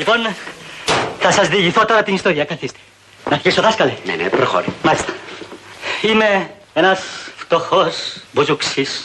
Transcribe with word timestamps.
Λοιπόν, 0.00 0.34
θα 1.18 1.30
σας 1.30 1.48
διηγηθώ 1.48 1.84
τώρα 1.84 2.02
την 2.02 2.14
ιστορία. 2.14 2.44
Καθίστε. 2.44 2.78
Να 3.28 3.34
αρχίσω, 3.34 3.62
δάσκαλε. 3.62 3.92
Ναι, 4.04 4.14
ναι, 4.14 4.28
προχώρη. 4.28 4.66
Μάλιστα. 4.82 5.12
Είμαι 6.00 6.50
ένας 6.74 7.00
φτωχός 7.36 8.16
μπουζουξής. 8.32 9.02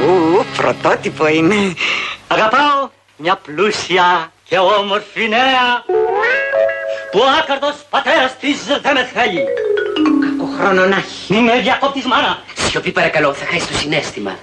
Ου, 0.00 0.44
πρωτότυπο 0.56 1.26
είναι. 1.26 1.74
Αγαπάω 2.28 2.90
μια 3.16 3.36
πλούσια 3.36 4.32
και 4.44 4.58
όμορφη 4.58 5.28
νέα 5.28 5.84
που 7.10 7.18
ο 7.18 7.24
άκαρτος 7.42 7.74
πατέρας 7.90 8.36
της 8.36 8.64
δεν 8.64 8.94
με 8.94 9.10
θέλει. 9.14 9.44
Κακό 10.20 10.50
χρόνο 10.58 10.86
να 10.86 10.96
έχει. 10.96 11.34
Είμαι 11.34 11.60
διακόπτης 11.60 12.04
μάνα. 12.04 12.42
Σιωπή 12.68 12.90
παρακαλώ, 12.92 13.34
θα 13.34 13.44
χάσεις 13.44 13.66
το 13.66 13.74
συνέστημα. 13.74 14.38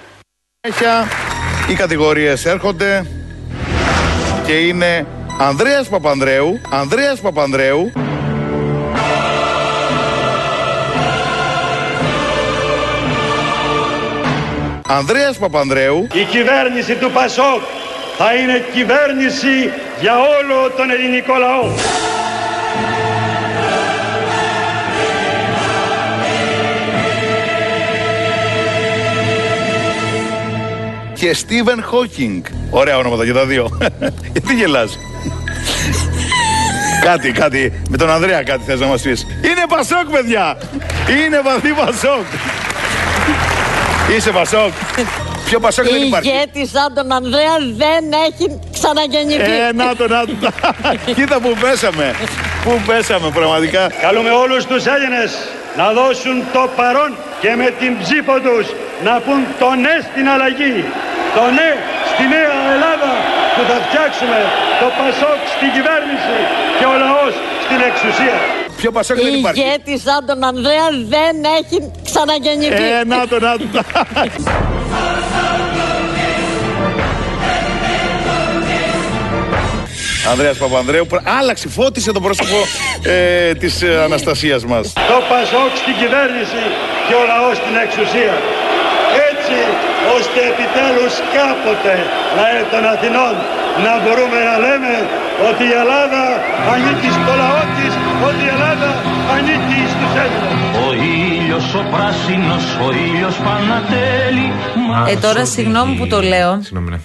Συνέχεια 0.62 1.08
οι 1.70 1.74
κατηγορίες 1.74 2.46
έρχονται 2.46 3.06
και 4.46 4.54
είναι 4.54 5.06
Ανδρέας 5.48 5.88
Παπανδρέου, 5.90 6.62
Ανδρέας 6.70 7.20
Παπανδρέου, 7.20 7.92
Ανδρέας 14.88 15.38
Παπανδρέου, 15.38 16.08
Η 16.14 16.24
κυβέρνηση 16.24 16.96
του 16.96 17.12
Πασόκ 17.12 17.62
θα 18.18 18.34
είναι 18.34 18.64
κυβέρνηση 18.74 19.72
για 20.02 20.14
όλο 20.18 20.72
τον 20.78 20.90
ελληνικό 20.90 21.34
λαό. 21.38 21.70
και 31.14 31.34
Στίβεν 31.34 31.84
Χόκινγκ. 31.84 32.44
Ωραία 32.70 32.98
ονόματα 32.98 33.26
και 33.26 33.34
τα 33.34 33.46
δύο. 33.46 33.78
Γιατί 34.34 34.54
γελάς; 34.54 34.98
Κάτι, 37.02 37.32
κάτι. 37.32 37.82
Με 37.90 37.98
τον 37.98 38.10
Ανδρέα 38.10 38.44
κάτι 38.44 38.64
θες 38.66 38.80
να 38.80 38.86
μας 38.86 39.02
πεις. 39.02 39.28
Είναι 39.42 39.64
Πασόκ, 39.68 40.06
παιδιά. 40.12 40.58
Είναι 41.26 41.42
βαθύ 41.42 41.72
Πασόκ. 41.82 42.26
Είσαι 44.16 44.32
Πασόκ. 44.32 44.72
Πιο 45.46 45.60
Πασόκ 45.60 45.86
δεν 45.96 46.02
υπάρχει; 46.02 46.30
ηγέτη 46.30 46.68
σαν 46.74 46.94
τον 46.96 47.12
Ανδρέα 47.12 47.56
δεν 47.84 48.04
έχει 48.28 48.46
ξαναγεννηθεί. 48.76 49.56
Ε, 49.68 49.74
να 49.74 49.96
το, 49.96 50.08
να 50.08 50.22
το. 50.26 50.34
Κοίτα 51.18 51.40
που 51.40 51.52
πέσαμε. 51.62 52.16
Πού 52.64 52.82
πέσαμε 52.88 53.30
πραγματικά. 53.40 53.84
Καλούμε 54.02 54.32
όλους 54.44 54.66
τους 54.66 54.84
Έλληνες 54.86 55.32
να 55.80 55.88
δώσουν 56.00 56.36
το 56.54 56.64
παρόν 56.76 57.12
και 57.42 57.52
με 57.62 57.68
την 57.80 57.92
ψήφο 58.02 58.36
τους 58.46 58.66
να 59.08 59.14
πούν 59.26 59.40
το 59.62 59.70
ναι 59.84 59.96
στην 60.08 60.26
αλλαγή. 60.34 60.78
Το 61.38 61.44
ναι 61.58 61.70
στη 62.12 62.24
νέα 62.36 62.56
Ελλάδα 62.76 63.12
που 63.54 63.62
θα 63.70 63.78
φτιάξουμε 63.86 64.40
το 64.82 64.88
Πασόκ 64.98 65.40
στην 65.56 65.70
κυβέρνηση 65.76 66.38
και 66.82 66.88
ο 66.88 66.98
λαός 67.06 67.34
στην 67.66 67.80
εξουσία. 67.90 68.38
Πιο 68.78 68.92
Πασόκ 68.92 69.18
δεν 69.18 69.34
υπάρχει. 69.34 69.60
ηγέτη 69.62 70.00
σαν 70.00 70.26
τον 70.26 70.44
Ανδρέα 70.44 70.88
δεν 71.16 71.36
έχει 71.60 71.92
ξαναγεννηθεί. 72.04 72.84
Ε, 73.00 73.04
να 73.06 73.28
το, 73.28 73.40
να 73.40 73.58
το. 73.58 73.84
Ανδρέας 80.32 80.58
Παπανδρέου 80.58 81.06
πρα- 81.08 81.24
άλλαξε, 81.40 81.70
φώτισε 81.70 82.12
το 82.12 82.22
πρόσωπο 82.22 82.56
ε, 83.04 83.54
της 83.54 83.82
ε, 83.82 84.02
Αναστασίας 84.04 84.66
μας. 84.66 84.94
Το 84.94 85.18
Πασόκ 85.30 85.72
στην 85.84 85.96
κυβέρνηση 86.02 86.62
και 87.08 87.14
ο 87.14 87.24
λαός 87.32 87.58
στην 87.58 87.76
εξουσία. 87.84 88.34
Έτσι 89.30 89.58
ώστε 90.18 90.40
επιτέλους 90.52 91.14
κάποτε 91.36 91.94
λαέ 92.38 92.62
των 92.74 92.84
Αθηνών 92.94 93.34
να 93.86 93.94
μπορούμε 94.02 94.40
να 94.50 94.56
λέμε 94.66 94.94
ότι 95.50 95.64
η 95.72 95.74
Ελλάδα 95.82 96.24
ανήκει 96.74 97.10
στο 97.18 97.32
λαό 97.42 97.62
της, 97.78 97.94
ότι 98.28 98.42
η 98.48 98.50
Ελλάδα 98.56 98.90
ανήκει 99.36 99.80
στους 99.94 100.12
Έλληνες. 100.24 100.56
Ο 100.86 100.88
ήλιος 101.16 101.66
ο 101.80 101.84
πράσινος, 101.94 102.64
ο 102.86 102.88
ήλιος 103.06 103.36
Πανατέλη 103.48 104.48
Ε, 105.12 105.16
τώρα 105.26 105.44
συγγνώμη 105.46 105.94
που 106.00 106.08
το 106.14 106.20
λέω, 106.22 106.52
Συγγνώμη, 106.62 106.90
ναι. 106.94 107.00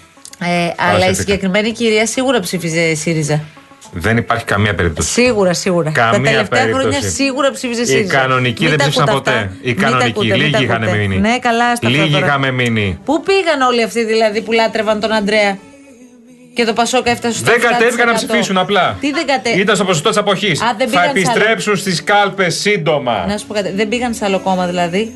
ε, 0.49 0.55
αλλά 0.55 0.69
η 0.69 0.75
Παρασύρθηκα. 0.77 1.15
συγκεκριμένη 1.23 1.73
κυρία 1.73 2.07
σίγουρα 2.07 2.39
ψήφιζε 2.41 2.95
ΣΥΡΙΖΑ. 2.95 3.41
Δεν 3.93 4.17
υπάρχει 4.17 4.45
καμία 4.45 4.75
περίπτωση. 4.75 5.11
Σίγουρα, 5.13 5.53
σίγουρα. 5.55 5.91
Καμία 5.91 6.13
τα 6.19 6.23
τελευταία 6.31 6.61
περίπτωση. 6.61 6.89
χρόνια 6.89 7.11
σίγουρα 7.11 7.51
ψήφιζε 7.51 7.83
Οι 7.83 7.85
ΣΥΡΙΖΑ. 7.85 8.17
κανονικοί 8.19 8.61
Μην 8.63 8.71
δεν 8.71 8.79
τα 8.79 8.85
ψήφισαν 8.85 9.09
ακούτε 9.09 9.31
ποτέ. 9.31 9.43
αυτά. 9.43 9.57
Οι 9.63 9.67
Μην 9.69 9.77
τα 9.77 9.83
κανονικοί. 9.83 10.11
ακούτε, 10.11 10.27
μην 10.37 10.41
τα 10.53 10.59
Λίγοι 10.59 10.65
είχαν 10.65 10.83
ακούτε. 10.83 10.97
μείνει. 10.99 11.17
Ναι, 11.19 11.39
καλά, 11.39 11.77
στα 11.77 11.89
Λίγοι 11.89 12.11
τώρα. 12.13 12.27
είχαμε 12.27 12.51
μείνει. 12.51 12.99
Πού 13.05 13.23
πήγαν 13.23 13.61
όλοι 13.61 13.83
αυτοί 13.83 14.05
δηλαδή 14.05 14.41
που 14.43 14.53
λάτρευαν 14.53 15.01
τον 15.01 15.13
Αντρέα; 15.13 15.59
Και 16.55 16.65
το 16.65 16.73
Πασόκα 16.73 17.11
έφτασε 17.11 17.39
στο 17.39 17.51
Δεν 17.51 17.61
7%. 17.61 17.71
κατέβηκαν 17.71 18.07
να 18.07 18.15
ψηφίσουν 18.15 18.59
απλά. 18.59 18.97
Τι 19.01 19.13
δεν 19.13 19.27
κατέβηκαν. 19.27 19.61
Ήταν 19.61 19.77
στο 19.77 19.85
ποσοστό 19.85 20.09
της 20.09 20.19
αποχής. 20.19 20.63
Α, 20.63 20.75
δεν 20.79 20.89
Θα 20.89 20.93
πήγαν 21.01 21.03
σε 21.05 21.11
άλλο. 21.11 21.21
επιστρέψουν 21.21 21.77
στις 21.77 22.05
κάλπες 22.05 22.55
σύντομα. 22.55 23.25
Να 23.29 23.37
σου 23.39 23.47
πω 23.47 23.55
κάτι. 23.55 23.71
Δεν 23.71 23.89
πήγαν 23.89 24.15
σε 24.15 24.25
άλλο 24.25 24.39
κόμμα 24.41 24.67
δηλαδή. 24.67 25.13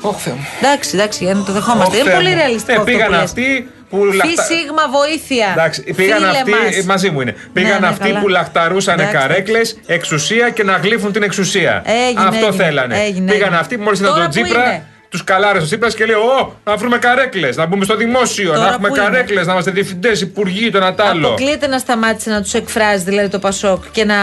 Όχι, 0.00 0.20
Θεέ 0.20 0.32
μου. 0.32 0.46
Εντάξει, 0.62 0.90
εντάξει, 0.94 1.24
για 1.24 1.34
να 1.34 1.44
το 1.44 1.52
δεχόμαστε. 1.52 1.96
Ωχ, 1.96 2.00
Είναι 2.00 2.10
Θεέ 2.10 2.14
πολύ 2.14 2.28
μου. 2.28 2.34
ρεαλιστικό. 2.36 2.72
Ε, 2.72 2.76
αυτό 2.76 2.90
πήγαν 2.90 3.06
που 3.06 3.12
λες. 3.12 3.22
αυτοί 3.22 3.70
που 3.96 4.06
Φι 4.10 4.16
λαχτα- 4.16 4.42
σίγμα 4.42 4.82
βοήθεια. 4.90 5.48
Εντάξει, 5.56 5.82
πήγαν 5.82 6.16
Φίλε 6.18 6.28
αυτοί, 6.30 6.50
μας. 6.50 6.76
ε, 6.76 6.82
μαζί 6.86 7.10
μου 7.10 7.20
είναι. 7.20 7.34
Πήγαν 7.52 7.80
ναι, 7.80 7.86
αυτοί 7.86 8.08
καλά. 8.08 8.20
που 8.20 8.28
λαχταρούσαν 8.28 8.98
Εντάξει, 9.00 9.16
καρέκλες, 9.16 9.76
εξουσία 9.86 10.50
και 10.50 10.62
να 10.64 10.76
γλύφουν 10.76 11.12
την 11.12 11.22
εξουσία. 11.22 11.82
Έγινε, 12.06 12.24
Αυτό 12.28 12.46
έγινε, 12.46 12.64
θέλανε. 12.64 12.94
έγινε, 13.02 13.30
πήγαν 13.32 13.40
έγινε. 13.42 13.56
αυτοί 13.60 13.76
που 13.76 13.82
μόλις 13.82 13.98
είδαν 14.00 14.12
Τώρα 14.12 14.22
τον 14.24 14.32
που 14.32 14.38
είναι; 14.38 14.48
Τσίπρα, 14.48 14.86
τους 15.08 15.24
καλάρε 15.24 15.58
ο 15.58 15.62
Τσίπρας 15.62 15.94
και 15.94 16.04
λέει: 16.04 16.14
Ω, 16.16 16.56
να 16.64 16.76
βρούμε 16.76 16.98
καρέκλες, 16.98 17.56
να 17.56 17.66
μπούμε 17.66 17.84
στο 17.84 17.96
δημόσιο, 17.96 18.52
Τώρα 18.52 18.58
να 18.60 18.68
έχουμε 18.68 18.88
που 18.88 18.96
είναι; 18.96 19.04
καρέκλες, 19.04 19.46
να 19.46 19.52
είμαστε 19.52 19.70
διευθυντές, 19.70 20.20
υπουργοί, 20.20 20.70
το 20.70 20.78
ένα 20.78 20.94
τ' 20.94 21.00
άλλο. 21.00 21.26
Αποκλείεται 21.28 21.66
να 21.66 21.78
σταμάτησε 21.78 22.30
να 22.30 22.42
τους 22.42 22.54
εκφράζει 22.54 23.04
δηλαδή 23.04 23.28
το 23.28 23.38
Πασόκ 23.38 23.84
και 23.90 24.04
να 24.04 24.16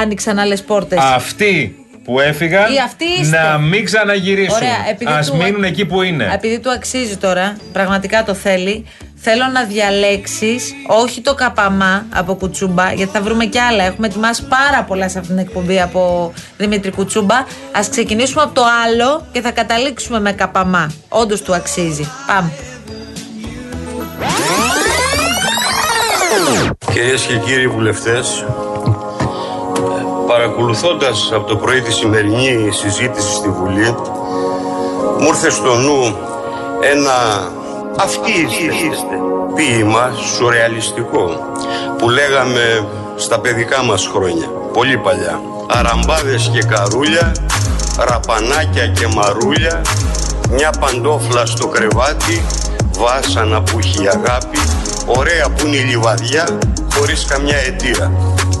άνοιξαν 0.00 0.38
άλλες 0.38 0.62
πόρτες. 0.62 0.98
Αυτοί 1.02 1.76
που 2.06 2.20
έφυγαν 2.20 2.72
Ή 2.72 2.78
αυτοί 2.84 3.04
είστε. 3.20 3.38
να 3.38 3.58
μην 3.58 3.84
ξαναγυρίσουν. 3.84 4.54
Ωραία, 4.56 4.88
επειδή 4.90 5.12
Α 5.12 5.24
του- 5.26 5.36
μείνουν 5.36 5.64
εκεί 5.64 5.84
που 5.86 6.02
είναι. 6.02 6.30
Επειδή 6.34 6.58
του 6.58 6.70
αξίζει 6.70 7.16
τώρα, 7.16 7.56
πραγματικά 7.72 8.24
το 8.24 8.34
θέλει, 8.34 8.86
θέλω 9.16 9.44
να 9.52 9.64
διαλέξεις 9.64 10.74
όχι 10.86 11.20
το 11.20 11.34
καπαμά 11.34 12.06
από 12.14 12.34
κουτσούμπα, 12.34 12.92
γιατί 12.92 13.12
θα 13.12 13.20
βρούμε 13.20 13.44
κι 13.44 13.58
άλλα. 13.58 13.84
Έχουμε 13.84 14.06
ετοιμάσει 14.06 14.42
πάρα 14.48 14.82
πολλά 14.82 15.08
σε 15.08 15.18
αυτήν 15.18 15.36
την 15.36 15.44
εκπομπή 15.46 15.80
από 15.80 16.32
Δημήτρη 16.56 16.90
Κουτσούμπα. 16.90 17.34
Α 17.36 17.44
ξεκινήσουμε 17.90 18.42
από 18.42 18.54
το 18.54 18.62
άλλο 18.84 19.26
και 19.32 19.40
θα 19.40 19.50
καταλήξουμε 19.50 20.20
με 20.20 20.32
καπαμά. 20.32 20.92
Όντως 21.08 21.42
του 21.42 21.54
αξίζει. 21.54 22.08
Πάμε. 22.26 22.50
Κυρίες 26.92 27.22
και 27.22 27.36
κύριοι 27.36 27.68
βουλευτές, 27.68 28.44
παρακολουθώντας 30.36 31.30
από 31.32 31.46
το 31.46 31.56
πρωί 31.56 31.80
τη 31.80 31.92
σημερινή 31.92 32.68
συζήτηση 32.72 33.34
στη 33.34 33.48
Βουλή, 33.48 33.96
μου 35.18 35.26
ήρθε 35.26 35.50
στο 35.50 35.74
νου 35.74 36.16
ένα 36.92 37.48
«Αυτοί 37.96 38.30
είστε» 38.90 39.16
ποίημα 39.54 40.12
σουρεαλιστικό 40.34 41.54
που 41.98 42.10
λέγαμε 42.10 42.88
στα 43.16 43.40
παιδικά 43.40 43.82
μας 43.82 44.06
χρόνια, 44.12 44.46
πολύ 44.72 44.96
παλιά. 44.96 45.40
Αραμπάδες 45.66 46.50
και 46.52 46.62
καρούλια, 46.62 47.32
ραπανάκια 47.98 48.86
και 48.86 49.06
μαρούλια, 49.06 49.82
μια 50.50 50.70
παντόφλα 50.80 51.46
στο 51.46 51.66
κρεβάτι, 51.66 52.46
βάσανα 52.98 53.62
που 53.62 53.78
έχει 53.78 54.02
η 54.02 54.08
αγάπη, 54.08 54.58
ωραία 55.06 55.48
που 55.48 55.66
είναι 55.66 55.76
η 55.76 55.84
λιβαδιά, 55.84 56.58
χωρίς 56.94 57.24
καμιά 57.24 57.56
αιτία. 57.56 58.12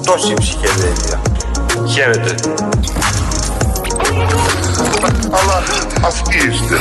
Τόση 0.04 0.34
ψυχεδέλεια. 0.34 1.35
Χαίρετε. 1.88 2.34
Αλλά 5.30 5.62
αυτοί 6.04 6.36
είστε. 6.36 6.76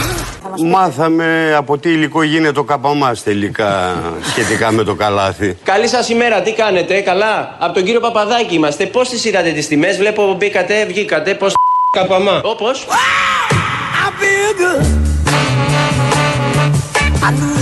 Μάθαμε 0.65 1.53
από 1.57 1.77
τι 1.77 1.89
υλικό 1.89 2.23
γίνεται 2.23 2.59
ο 2.59 2.63
καπαμάς 2.63 3.23
τελικά 3.23 3.95
σχετικά 4.21 4.71
με 4.71 4.83
το 4.83 4.95
καλάθι. 4.95 5.57
Καλή 5.63 5.87
σας 5.87 6.09
ημέρα, 6.09 6.41
τι 6.41 6.53
κάνετε, 6.53 6.99
καλά; 6.99 7.55
Από 7.59 7.73
τον 7.73 7.83
κύριο 7.83 7.99
Παπαδάκη 7.99 8.55
είμαστε. 8.55 8.85
Πώς 8.85 9.09
τις 9.09 9.25
είδατε 9.25 9.51
τις 9.51 9.67
τιμές, 9.67 9.97
βλέπω 9.97 10.33
μπήκατε, 10.33 10.85
βγήκατε. 10.85 11.33
Πώς. 11.33 11.53
Καπαμά; 11.91 12.41
Όπως. 12.43 12.85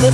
Το 0.01 0.09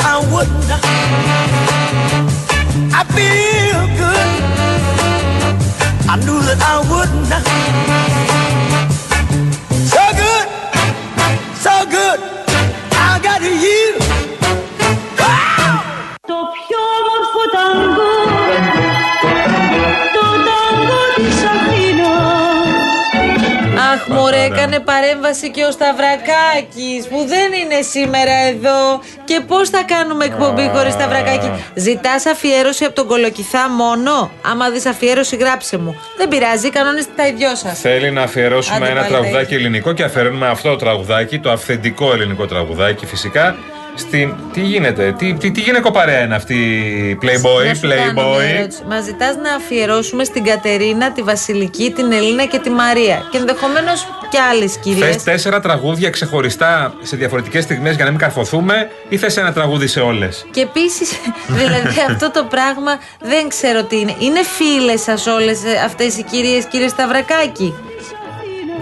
παρέμβαση 25.20 25.52
και 25.52 25.64
ο 25.64 25.72
Σταυρακάκης 25.72 27.08
που 27.10 27.26
δεν 27.28 27.54
είναι 27.54 27.82
σήμερα 27.82 28.36
εδώ. 28.52 29.02
Και 29.26 29.40
πώς 29.48 29.70
θα 29.70 29.84
κάνουμε 29.84 30.26
εκπομπή 30.26 30.70
χωρίς 30.74 30.94
Σταυρακάκη; 30.94 31.52
Ζητάς 31.74 32.26
αφιέρωση 32.26 32.84
από 32.84 32.96
τον 32.96 33.08
Κολοκυθά 33.08 33.70
μόνο; 33.70 34.32
Άμα 34.42 34.70
δεις 34.70 34.86
αφιέρωση, 34.86 35.36
γράψε 35.36 35.78
μου. 35.78 35.96
Δεν 36.18 36.28
πειράζει, 36.28 36.70
κανονίστε 36.70 37.12
τα 37.16 37.24
δυο 37.38 37.56
σας. 37.56 37.80
Θέλει 37.80 38.12
να 38.12 38.22
αφιερώσουμε 38.22 38.78
Άντε 38.78 38.86
ένα 38.86 39.02
πάλι 39.02 39.14
τα 39.14 39.20
τραγουδάκι 39.20 39.54
ελληνικό 39.54 39.94
και 39.94 40.04
αφιερώνουμε 40.04 40.48
αυτό 40.48 40.70
το 40.70 40.76
τραγουδάκι, 40.76 41.40
το 41.40 41.52
αυθεντικό 41.52 42.14
ελληνικό 42.14 42.46
τραγουδάκι 42.46 43.06
φυσικά. 43.06 43.56
Στην... 44.00 44.34
Τι 44.54 44.62
γίνεται, 44.62 45.14
τι, 45.18 45.34
τι, 45.34 45.52
τι 45.52 45.62
γυναικό 45.62 45.92
παρέα 45.92 46.20
είναι 46.24 46.36
αυτή 46.36 46.54
η 46.54 47.18
Να 47.26 47.32
Playboy, 47.32 47.76
σου 47.76 47.88
κάνω 47.88 48.12
μια 48.14 48.14
Playboy. 48.16 48.56
ερώτηση. 48.58 48.82
Μας 48.88 49.04
ζητάς 49.04 49.36
να 49.36 49.54
αφιερώσουμε 49.54 50.24
στην 50.24 50.44
Κατερίνα, 50.44 51.12
τη 51.12 51.22
Βασιλική, 51.22 51.92
την 51.96 52.12
Ελίνα 52.12 52.46
και 52.46 52.60
τη 52.60 52.70
Μαρία. 52.70 53.28
Και 53.32 53.38
ενδεχομένως 53.38 54.08
και 54.30 54.40
άλλες 54.52 54.78
κυρίες. 54.78 55.06
Θες 55.06 55.24
τέσσερα 55.24 55.60
τραγούδια 55.60 56.10
ξεχωριστά 56.10 56.94
σε 57.02 57.16
διαφορετικές 57.16 57.64
στιγμές 57.64 57.96
για 57.96 58.04
να 58.06 58.10
μην 58.10 58.20
καρφωθούμε 58.20 58.90
ή 59.10 59.18
θες 59.18 59.38
ένα 59.38 59.54
τραγούδι 59.54 59.88
σε 59.88 60.00
όλες; 60.00 60.46
Και 60.52 60.62
επίσης, 60.62 61.12
δηλαδή 61.60 62.00
αυτό 62.10 62.32
το 62.32 62.44
πράγμα 62.50 62.92
δεν 63.22 63.48
ξέρω 63.48 63.84
τι 63.84 64.00
είναι. 64.00 64.16
Είναι 64.20 64.40
φίλες 64.44 65.02
σας 65.02 65.26
όλες 65.28 65.60
αυτές 65.86 66.18
οι 66.18 66.24
κυρίες, 66.24 66.66
κύριε 66.66 66.88
Σταυρακάκη; 66.88 67.74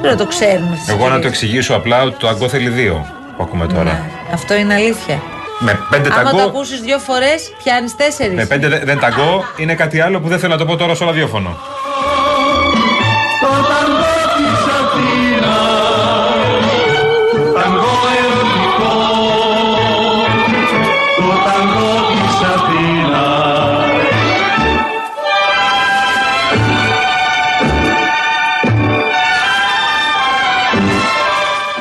Δεν 0.02 0.18
το 0.18 0.26
ξέρουμε. 0.26 0.76
τις 0.80 0.88
Εγώ 0.90 1.04
να 1.04 1.10
το 1.10 1.16
κυρίες. 1.16 1.32
εξηγήσω 1.32 1.74
απλά 1.76 2.04
ότι 2.04 2.16
το 2.20 2.28
αγκό 2.28 2.50
θέλει 2.50 2.70
δύο 2.70 3.12
που 3.38 3.44
ακούμε 3.44 3.68
τώρα. 3.68 3.84
Ναι, 3.84 4.02
αυτό 4.34 4.54
είναι 4.56 4.74
αλήθεια. 4.74 5.22
Με 5.60 5.80
πέντε 5.90 6.10
Άμα 6.12 6.30
το 6.32 6.38
ταγκό, 6.38 6.48
ακούσεις 6.48 6.80
δύο 6.82 7.00
φορές, 7.00 7.54
πιάνεις 7.64 7.96
τέσσερις. 7.96 8.36
με 8.36 8.46
πέντε 8.46 8.68
δε- 8.68 8.80
δεν 8.86 9.00
ταγκό 9.00 9.44
είναι 9.58 9.76
κάτι 9.76 10.00
άλλο 10.00 10.20
που 10.20 10.28
δεν 10.28 10.40
θέλω 10.40 10.52
να 10.52 10.58
το 10.58 10.66
πω 10.66 10.76
τώρα 10.76 10.96
σε 10.96 11.04
όλα 11.04 11.12
ραδιόφωνο. 11.12 11.58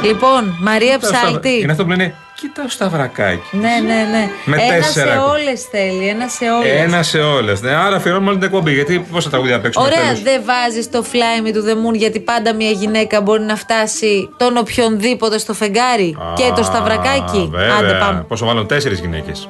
Λοιπόν, 0.06 0.56
Μαρία 0.60 0.94
Κοίτα, 0.94 1.06
Σταυρα- 1.06 1.28
Ψάλτη. 1.28 1.60
Είναι 1.62 1.72
αυτό 1.72 1.84
που 1.84 1.90
λένε 1.90 2.14
Κοίτα 2.40 2.62
το 2.62 2.68
σταυρακάκι. 2.68 3.40
Ναι, 3.50 3.60
ναι, 3.86 4.08
ναι. 4.10 4.30
Με 4.44 4.56
ένα 4.62 4.74
τέσσερα. 4.74 5.12
σε 5.12 5.18
όλες 5.18 5.62
θέλει. 5.70 6.08
Ένα 6.08 6.28
σε 6.28 6.44
όλες. 6.50 6.80
Ένα 6.82 7.02
σε 7.02 7.18
όλες. 7.18 7.60
Ναι, 7.60 7.70
άρα 7.70 7.96
αφιερώνουμε 7.96 8.30
όλη 8.30 8.38
την 8.38 8.46
εκπομπή. 8.48 8.72
Γιατί 8.72 9.06
πόσα 9.12 9.30
τραγούδια 9.30 9.60
παίξουμε 9.60 9.86
Ωραία, 9.86 10.00
τέλος. 10.00 10.22
δεν 10.22 10.42
βάζεις 10.44 10.90
το 10.90 11.04
fly 11.12 11.46
me 11.46 11.50
to 11.50 11.56
the 11.58 11.74
moon 11.74 11.94
γιατί 11.94 12.20
πάντα 12.20 12.54
μια 12.54 12.70
γυναίκα 12.70 13.20
μπορεί 13.20 13.42
να 13.42 13.56
φτάσει 13.56 14.28
τον 14.36 14.56
οποιονδήποτε 14.56 15.38
στο 15.38 15.54
φεγγάρι 15.54 16.16
και 16.36 16.52
το 16.56 16.62
σταυρακάκι. 16.62 17.38
Α, 17.38 17.58
βέβαια. 17.58 17.74
Άντε 17.78 17.92
πάμε. 18.00 18.24
Πόσο 18.28 18.44
μάλλον 18.44 18.66
τέσσερις 18.66 19.00
γυναίκες. 19.00 19.48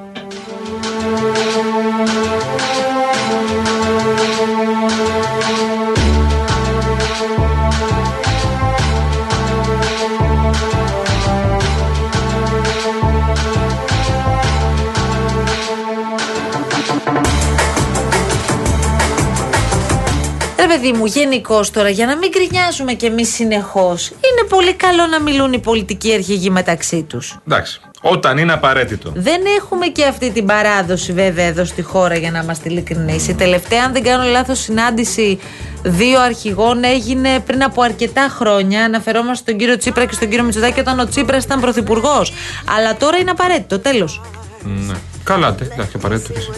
Ρε 20.67 20.73
παιδί 20.73 20.93
μου, 20.93 21.07
γενικώς 21.07 21.71
τώρα, 21.71 21.89
για 21.89 22.07
να 22.07 22.17
μην 22.17 22.31
γκρινιάζουμε 22.31 22.93
κι 22.93 23.07
εμείς 23.07 23.35
συνεχώς, 23.35 24.09
είναι 24.09 24.49
πολύ 24.49 24.75
καλό 24.75 25.07
να 25.07 25.21
μιλούν 25.21 25.53
οι 25.53 25.59
πολιτικοί 25.59 26.13
αρχηγοί 26.13 26.51
μεταξύ 26.51 27.03
τους. 27.03 27.39
Εντάξει. 27.47 27.81
Όταν 28.01 28.39
είναι 28.39 28.53
απαραίτητο. 28.53 29.13
Δεν 29.15 29.41
έχουμε 29.59 29.87
και 29.87 30.05
αυτή 30.05 30.31
την 30.31 30.47
παράδοση 30.47 31.13
βέβαια 31.13 31.45
εδώ 31.45 31.65
στη 31.65 31.83
χώρα 31.83 32.17
για 32.17 32.31
να 32.31 32.39
είμαστε 32.39 32.69
ειλικρινείς. 32.69 33.29
Η 33.29 33.35
τελευταία, 33.35 33.85
αν 33.85 33.93
δεν 33.93 34.03
κάνω 34.03 34.25
λάθος, 34.25 34.59
συνάντηση 34.59 35.39
δύο 35.83 36.21
αρχηγών 36.21 36.85
έγινε 36.85 37.41
πριν 37.41 37.63
από 37.63 37.83
αρκετά 37.83 38.29
χρόνια. 38.31 38.85
Αναφερόμαστε 38.85 39.45
στον 39.45 39.59
κύριο 39.59 39.77
Τσίπρα 39.77 40.05
και 40.05 40.15
στον 40.15 40.29
κύριο 40.29 40.45
Μητσοτάκη 40.45 40.81
όταν 40.81 40.99
ο 40.99 41.09
Τσίπρας 41.09 41.45
ήταν 41.45 41.61
πρωθυπουργός. 41.61 42.33
Αλλά 42.77 42.97
τώρα 42.97 43.17
είναι 43.17 43.31
απαραίτητο, 43.31 43.79
τέλος. 43.79 44.21
Ναι. 44.63 44.95
Καλά, 45.31 45.49
τε, 45.55 45.65
εντάξει, 45.73 45.95
απαραίτητο. 46.01 46.33
και 46.33 46.39
εσύ. 46.39 46.51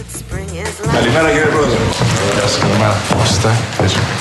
Καλημέρα 0.96 1.28
κύριε 1.34 1.50
Πρόεδρε. 1.54 1.78
Γεια 2.36 2.46
σας, 2.50 2.58
καλημέρα. 2.64 2.96
Πώς 3.18 3.28
είστε; 3.32 3.50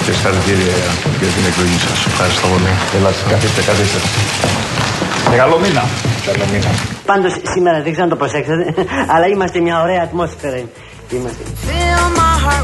Και 0.05 0.11
συγχαρητήρια 0.15 0.75
για 1.21 1.31
την 1.35 1.43
εκλογή 1.49 1.77
σας. 1.85 1.97
Ευχαριστώ 2.11 2.45
πολύ. 2.53 2.71
Ελάτε, 2.97 3.21
καθίστε, 3.33 3.61
καθίστε. 3.69 3.99
Και 5.29 5.37
καλό 5.43 5.57
μήνα. 5.63 5.83
Καλό 6.27 6.45
μήνα. 6.51 6.69
Πάντως 7.11 7.33
σήμερα 7.53 7.77
δεν 7.83 7.91
ξέρω 7.93 8.05
αν 8.07 8.11
το 8.15 8.19
προσέξατε, 8.23 8.65
αλλά 9.13 9.25
είμαστε 9.33 9.57
μια 9.67 9.75
ωραία 9.85 10.01
ατμόσφαιρα. 10.07 10.57
Είμαστε. 11.11 11.43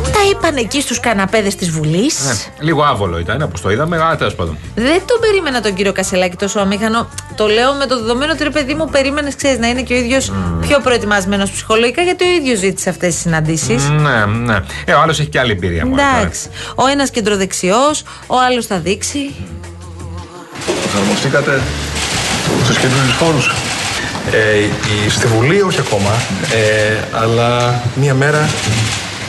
Τα 0.03 0.19
είπαν 0.31 0.55
εκεί 0.55 0.81
στους 0.81 0.99
καναπέδες 0.99 1.55
της 1.55 1.69
Βουλής. 1.69 2.29
Ε, 2.29 2.35
λίγο 2.59 2.83
άβολο 2.83 3.19
ήταν, 3.19 3.41
όπως 3.41 3.61
το 3.61 3.71
είδαμε, 3.71 3.95
αλλά 4.01 4.15
τέλος 4.15 4.35
πάντων. 4.35 4.57
Δεν 4.75 5.01
τον 5.05 5.19
περίμενα 5.19 5.61
τον 5.61 5.73
κύριο 5.73 5.91
Κασελάκη 5.91 6.35
τόσο 6.35 6.59
αμήχανο. 6.59 7.09
Το 7.35 7.47
λέω 7.47 7.73
με 7.73 7.85
το 7.85 7.99
δεδομένο 7.99 8.31
ότι 8.31 8.43
ρε 8.43 8.49
παιδί 8.49 8.73
μου, 8.73 8.89
περίμενες, 8.89 9.35
ξέρεις, 9.35 9.59
να 9.59 9.67
είναι 9.67 9.81
και 9.81 9.93
ο 9.93 9.97
ίδιος 9.97 10.31
πιο 10.61 10.79
προετοιμασμένος 10.79 11.51
ψυχολογικά, 11.51 12.01
γιατί 12.01 12.23
ο 12.23 12.27
ίδιος 12.27 12.59
ζήτησε 12.59 12.89
αυτές 12.89 13.13
τις 13.13 13.21
συναντήσεις. 13.21 13.89
Ναι, 13.89 14.25
ναι. 14.25 14.59
Ε, 14.85 14.93
ο 14.93 14.99
άλλος 15.01 15.19
έχει 15.19 15.29
και 15.29 15.39
άλλη 15.39 15.51
εμπειρία 15.51 15.85
μόνο. 15.85 15.95
τώρα. 15.95 16.17
Εντάξει. 16.17 16.49
Ο 16.75 16.87
ένας 16.87 17.09
κεντροδεξιός, 17.09 18.03
ο 18.27 18.35
άλλος 18.49 18.65
θα 18.65 18.79
δείξει. 18.79 19.35
Προσαρμοστήκατε 20.81 21.61
στους 22.63 22.77
καινούριους 22.77 23.15
χώρους. 23.15 23.51
Ε, 24.31 24.57
η- 25.05 25.09
στη 25.09 25.27
Βουλή 25.27 25.61
όχι 25.61 25.79
ακόμα, 25.79 26.11
ε, 26.53 26.97
αλλά 27.11 27.81
μία 27.95 28.13
μέρα 28.13 28.49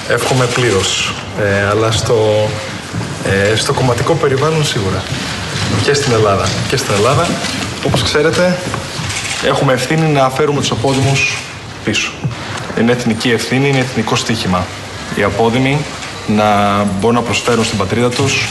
εύχομαι 0.08 0.44
πλήρως. 0.44 1.14
Ε, 1.40 1.66
αλλά 1.70 1.90
στο, 1.90 2.48
ε, 3.52 3.56
στο 3.56 3.72
κομματικό 3.72 4.14
περιβάλλον 4.14 4.64
σίγουρα. 4.64 5.02
Και 5.82 5.94
στην 5.94 6.12
Ελλάδα. 6.12 6.48
Και 6.68 6.76
στην 6.76 6.94
Ελλάδα, 6.94 7.26
όπως 7.86 8.02
ξέρετε, 8.02 8.58
έχουμε 9.46 9.72
ευθύνη 9.72 10.06
να 10.06 10.30
φέρουμε 10.30 10.60
τους 10.60 10.70
απόδημους 10.70 11.36
πίσω. 11.84 12.10
Είναι 12.80 12.92
εθνική 12.92 13.30
ευθύνη, 13.30 13.68
είναι 13.68 13.78
εθνικό 13.78 14.16
στοίχημα. 14.16 14.66
Οι 15.16 15.22
απόδημοι 15.22 15.78
να 16.26 16.44
μπορούν 17.00 17.16
να 17.16 17.22
προσφέρουν 17.22 17.64
στην 17.64 17.78
πατρίδα 17.78 18.08
τους 18.10 18.48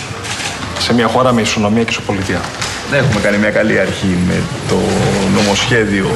σε 0.79 0.93
μια 0.93 1.07
χώρα 1.07 1.33
με 1.33 1.41
ισονομία 1.41 1.83
και 1.83 1.89
ισοπολιτεία. 1.91 2.41
Έχουμε 2.97 3.19
κάνει 3.25 3.37
μια 3.37 3.49
καλή 3.49 3.79
αρχή 3.79 4.17
με 4.27 4.37
το 4.69 4.79
νομοσχέδιο 5.37 6.09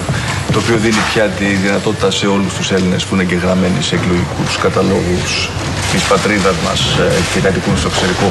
το 0.53 0.59
οποίο 0.63 0.77
δίνει 0.77 1.01
πια 1.13 1.25
τη 1.39 1.45
δυνατότητα 1.45 2.11
σε 2.11 2.25
όλους 2.27 2.53
τους 2.53 2.71
Έλληνες 2.71 3.03
που 3.03 3.13
είναι 3.13 3.23
εγγεγραμμένοι 3.23 3.79
σε 3.87 3.95
εκλογικούς 3.95 4.57
καταλόγους 4.65 5.49
της 5.91 6.01
πατρίδας 6.11 6.55
μας 6.65 6.79
ε, 6.99 7.07
και 7.33 7.39
κατοικούν 7.39 7.77
στο 7.77 7.87
εξωτερικό 7.91 8.27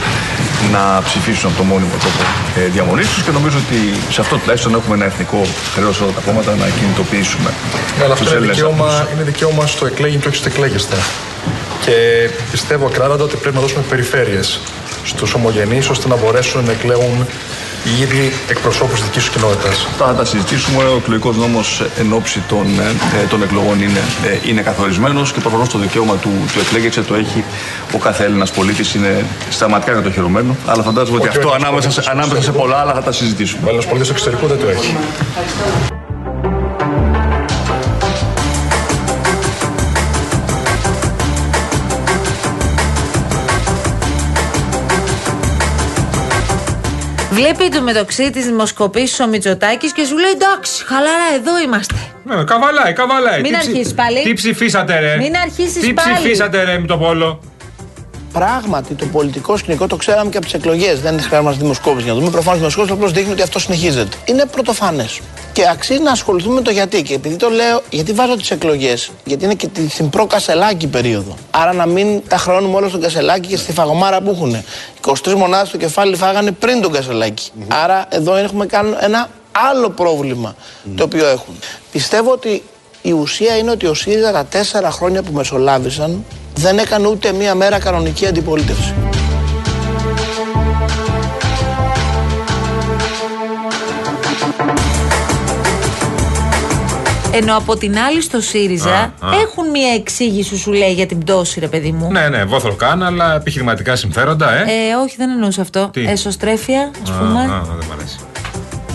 να 0.75 1.03
ψηφίσουν 1.07 1.47
από 1.50 1.59
το 1.61 1.65
μόνιμο 1.73 1.97
τόπο 2.05 2.23
ε, 2.59 2.69
διαμονής 2.75 3.09
τους 3.12 3.23
και 3.23 3.31
νομίζω 3.38 3.59
ότι 3.65 3.79
σε 4.15 4.21
αυτό 4.21 4.35
τουλάχιστον 4.37 4.75
έχουμε 4.79 4.95
ένα 4.99 5.05
εθνικό 5.05 5.41
χρέος 5.75 6.00
όλα 6.00 6.12
τα 6.19 6.23
κόμματα 6.26 6.50
να 6.62 6.67
κινητοποιήσουμε 6.79 7.50
Ναι, 7.99 8.05
αλλά 8.05 8.12
αυτό 8.12 8.25
τους 8.25 8.33
είναι 8.33 8.38
Έλληνες 8.41 8.57
δικαίωμα, 8.57 8.87
αυτούς. 8.87 9.12
είναι 9.12 9.23
δικαίωμα 9.31 9.67
στο 9.67 9.87
εκλέγει 9.87 10.17
και 10.17 10.29
όχι 10.29 10.37
στο 10.43 10.49
εκλέγεστε. 10.53 10.97
Και 11.85 11.97
πιστεύω 12.50 12.87
ακράδαντα 12.87 13.25
ότι 13.29 13.37
πρέπει 13.37 13.55
να 13.55 13.62
δώσουμε 13.65 13.83
περιφέρειες 13.93 14.61
στους 15.05 15.35
ομογενείς 15.35 15.88
ώστε 15.88 16.09
να 16.09 16.17
μπορέσουν 16.17 16.65
να 16.65 16.73
εκλέγουν 16.73 17.26
οι 17.88 18.02
ίδιοι 18.02 18.33
εκπροσώπους 18.49 18.95
της 18.95 19.05
δικής 19.05 19.23
σου 19.23 19.31
κοινότητας. 19.33 19.87
Αυτά 19.90 20.07
θα 20.07 20.14
τα 20.14 20.25
συζητήσουμε. 20.25 20.83
Ο 20.85 20.97
εκλογικός 20.97 21.37
νόμος 21.37 21.83
εν 21.99 22.12
ώψη 22.12 22.43
των, 22.49 22.66
ε, 23.23 23.26
των 23.26 23.43
εκλογών 23.43 23.83
είναι, 23.83 24.00
ε, 24.26 24.49
είναι 24.50 24.61
καθορισμένος 24.61 25.33
και 25.33 25.40
προφανώς 25.40 25.69
το 25.69 25.78
δικαίωμα 25.78 26.14
του, 26.14 26.31
του 26.52 26.59
εκλέγεξε 26.61 27.02
το 27.02 27.14
έχει 27.14 27.45
ο 27.95 27.99
κάθε 27.99 28.25
Έλληνας 28.25 28.50
πολίτης. 28.50 28.95
Είναι 28.95 29.25
σταματικά 29.50 29.93
κατοχυρωμένο. 29.93 30.57
Αλλά 30.66 30.83
φαντάζομαι 30.83 31.19
ότι 31.19 31.28
Όχι 31.28 31.37
ο 31.37 31.40
αυτό 31.40 31.52
Έλληνας 31.55 31.62
ανάμεσα, 31.69 31.90
σε- 31.90 32.00
πολίτης 32.00 32.12
ανάμεσα 32.12 32.37
σε 32.43 32.50
στο 32.50 32.52
πολλά 32.61 32.76
άλλα 32.76 32.93
θα 32.95 33.02
τα 33.02 33.12
συζητήσουμε. 33.12 33.61
Ο 33.64 33.66
Έλληνας 33.66 33.87
πολίτης 33.87 34.09
του 34.09 34.14
εξωτερικού 34.14 34.47
δεν 34.47 34.59
το 34.59 34.69
έχει. 34.69 34.97
Βλέπει 47.37 47.64
εντωμεταξύ 47.64 48.31
τι 48.31 48.43
δημοσκοπήσει 48.43 49.23
ο 49.23 49.26
Μητσοτάκης 49.26 49.93
και 49.93 50.05
σου 50.05 50.16
λέει 50.19 50.31
εντάξει, 50.31 50.85
χαλαρά, 50.85 51.28
εδώ 51.35 51.59
είμαστε. 51.61 51.95
Ναι, 52.25 52.45
καβαλάει, 52.45 52.93
καβαλάει. 52.93 53.40
Μην 53.40 53.52
Τι 53.52 53.59
ψη- 53.59 53.69
αρχίσεις 53.71 53.95
πάλι. 53.95 54.23
Τι 54.23 54.33
ψηφίσατε, 54.33 54.99
ρε; 54.99 55.16
Μην 55.16 55.37
αρχίσεις 55.37 55.81
Τι 55.81 55.93
πάλι. 55.93 56.14
ψηφίσατε, 56.14 56.64
ρε, 56.64 56.78
με 56.78 56.87
το 56.87 56.97
πόλο; 56.99 57.40
πράγματι 58.33 58.95
το 58.95 59.07
πολιτικό 59.07 59.57
σκηνικό 59.57 59.87
το 59.87 59.97
ξέραμε 59.97 60.31
και 60.31 60.37
από 60.37 60.47
τις 60.47 60.55
εκλογές. 60.55 61.00
Δεν 61.00 61.21
χρειάζεται 61.21 61.57
δημοσκόπηση 61.61 62.05
για 62.05 62.12
να 62.12 62.19
δούμε. 62.19 62.31
Προφανώς 62.31 62.59
δημοσκόπηση 62.59 62.93
απλώς 62.93 63.12
δείχνει 63.12 63.33
ότι 63.33 63.43
αυτό 63.43 63.59
συνεχίζεται. 63.59 64.16
Είναι 64.25 64.45
πρωτοφανές. 64.47 65.21
Και 65.57 65.69
αξίζει 65.69 66.01
να 66.03 66.11
ασχοληθούμε 66.11 66.55
με 66.55 66.61
το 66.61 66.71
γιατί. 66.71 67.03
Και 67.03 67.15
επειδή 67.15 67.37
το 67.37 67.49
λέω, 67.49 67.83
γιατί 67.91 68.13
βάζω 68.13 68.37
τις 68.37 68.51
εκλογές, 68.51 69.11
γιατί 69.25 69.45
είναι 69.45 69.55
και 69.55 69.67
τη- 69.67 69.89
στην 69.91 70.11
προ-Κασελάκη 70.11 70.87
περίοδο. 70.87 71.35
Άρα 71.51 71.73
να 71.73 71.87
μην 71.87 72.23
τα 72.29 72.37
χρεώνουμε 72.37 72.77
όλα 72.77 72.89
στον 72.89 73.01
Κασελάκη 73.01 73.49
και 73.49 73.57
στη 73.57 73.73
φαγωμάρα 73.73 74.21
που 74.21 74.31
έχουν. 74.31 74.57
23 75.01 75.35
μονάδες 75.35 75.69
στο 75.69 75.77
κεφάλι 75.77 76.17
φάγανε 76.17 76.51
πριν 76.53 76.81
τον 76.81 76.93
Κασελάκη. 76.93 77.51
Άρα 77.69 78.07
εδώ 78.09 78.35
έχουμε 78.37 78.67
κάνει 78.67 78.95
ένα 79.01 79.29
άλλο 79.71 79.91
πρόβλημα 79.91 80.55
το 80.97 81.05
οποίο 81.05 81.27
έχουν. 81.29 81.55
Πιστεύω 81.93 82.31
ότι 82.33 82.63
η 83.03 83.13
ουσία 83.13 83.57
είναι 83.57 83.71
ότι 83.71 83.87
ο 83.87 83.95
ΣΥΡΙΖΑ 83.95 84.33
τα 84.33 84.45
τέσσερα 84.45 84.91
χρόνια 84.91 85.23
που 85.23 85.33
μεσολάβησαν 85.33 86.25
δεν 86.55 86.79
έκανε 86.79 87.09
ούτε 87.09 87.33
μία 87.33 87.55
μέρα 87.55 87.79
κανονική 87.79 88.27
αντιπολίτευση. 88.27 88.95
Ενώ 97.37 97.57
από 97.57 97.76
την 97.76 97.99
άλλη 97.99 98.23
στο 98.23 98.40
ΣΥΡΙΖΑ 98.40 98.95
Α, 98.95 99.02
α. 99.02 99.40
έχουν 99.43 99.71
μία 99.71 99.95
εξήγηση, 99.95 100.57
σου 100.57 100.73
λέει, 100.73 100.93
για 100.93 101.07
την 101.07 101.19
πτώση, 101.19 101.61
ρε 101.61 101.69
παιδί 101.69 101.93
μου. 101.93 102.11
Ναι, 102.12 102.28
ναι, 102.28 102.45
βόθρο 102.45 102.75
καν, 102.75 103.02
αλλά 103.02 103.35
επιχειρηματικά 103.35 103.97
συμφέροντα, 103.97 104.52
ε. 104.52 104.61
Ε, 104.62 104.95
όχι, 105.05 105.14
δεν 105.19 105.31
εννοούσα 105.31 105.61
αυτό. 105.62 105.88
Τι; 105.93 106.00
Εσωστρέφεια, 106.09 106.90
ας 107.02 107.11
Α, 107.11 107.12
πούμε. 107.19 107.40
α, 107.40 107.45
δεν 107.78 107.87
μ' 107.88 107.93
αρέσει. 107.93 108.19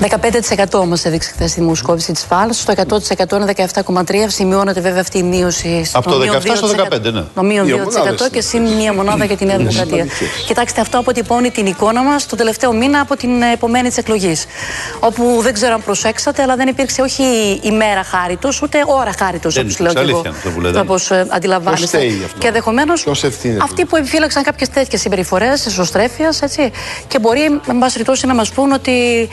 15% 0.02 0.86
μα 0.88 0.98
έδειξε 1.04 1.30
χθες 1.34 1.52
η 1.52 1.60
δημοσκόπηση 1.60 2.12
της 2.12 2.24
ΦΑΛ. 2.24 2.52
Στο 2.52 2.74
100% 2.76 3.32
είναι 3.32 3.54
17,3%. 3.56 4.28
Σημειώνεται 4.28 4.82
βέβαια 4.82 5.02
αυτή 5.02 5.18
η 5.18 5.24
μείωση 5.24 5.84
στο 5.86 6.00
Από 6.00 6.10
το 6.10 6.18
μείον 6.18 6.36
17% 6.36 6.56
στο 6.56 6.68
2%. 6.68 6.96
15%, 7.08 7.14
ναι. 7.14 7.24
Το 7.36 7.44
μείον 7.44 7.66
Δύο 7.66 7.78
2% 7.78 7.84
μονάδες 7.84 8.30
και 8.32 8.42
συν 8.42 8.68
μία 8.68 8.94
μονάδα 8.94 9.26
για 9.26 9.38
τη 9.38 9.46
Νέα 9.46 9.58
Δημοκρατία. 9.58 10.06
Κοιτάξτε, 10.48 10.82
αυτό 10.82 11.00
αποτυπώνει 11.00 11.52
την 11.52 11.66
εικόνα 11.66 12.04
μας 12.04 12.26
το 12.26 12.36
τελευταίο 12.36 12.72
μήνα 12.74 13.00
από 13.00 13.16
την 13.16 13.42
ε, 13.42 13.52
επομένη 13.52 13.88
της 13.88 13.98
εκλογής. 13.98 14.46
Όπου 15.00 15.40
δεν 15.42 15.54
ξέρω 15.54 15.74
αν 15.74 15.84
προσέξατε, 15.84 16.42
αλλά 16.42 16.56
δεν 16.56 16.68
υπήρξε 16.68 17.02
όχι 17.02 17.24
ημέρα 17.62 18.04
χάριτος, 18.04 18.62
ούτε 18.62 18.84
ώρα 18.88 19.12
χάριτος, 19.20 19.54
Δεν 19.54 19.64
όπως 19.64 19.80
λέω 19.80 19.92
υπήρξε, 19.92 20.06
και 20.06 20.12
εγώ. 20.12 20.20
αλήθεια 20.20 20.38
αυτό 20.38 20.50
που 20.50 20.62
λέτε. 20.62 20.80
Όπω 20.80 20.96
αντιλαμβάνεστε. 21.30 21.98
Πώς 21.98 22.06
φταίει 22.06 22.22
αυτό; 22.26 22.38
Και 22.38 22.48
ενδεχομένως 22.48 23.04
Ποιος 23.04 23.24
ευθύνεται; 23.24 23.64
αυτοί 23.64 23.86
που 23.86 23.96
επιφύλαξαν 23.96 24.44
κάποιες 24.44 24.70
τέτοιες 24.70 25.02
συμπεριφορές 25.02 25.66
εσωστρέφειας, 25.66 26.42
έτσι. 26.42 26.72
Και 27.08 27.20
μπορεί, 27.20 27.42
εν 27.42 27.78
πάση 27.80 27.92
περιπτώσει, 27.92 28.28
να 28.28 28.34
μας 28.34 28.50
πούν 28.52 28.72
ότι 28.72 29.30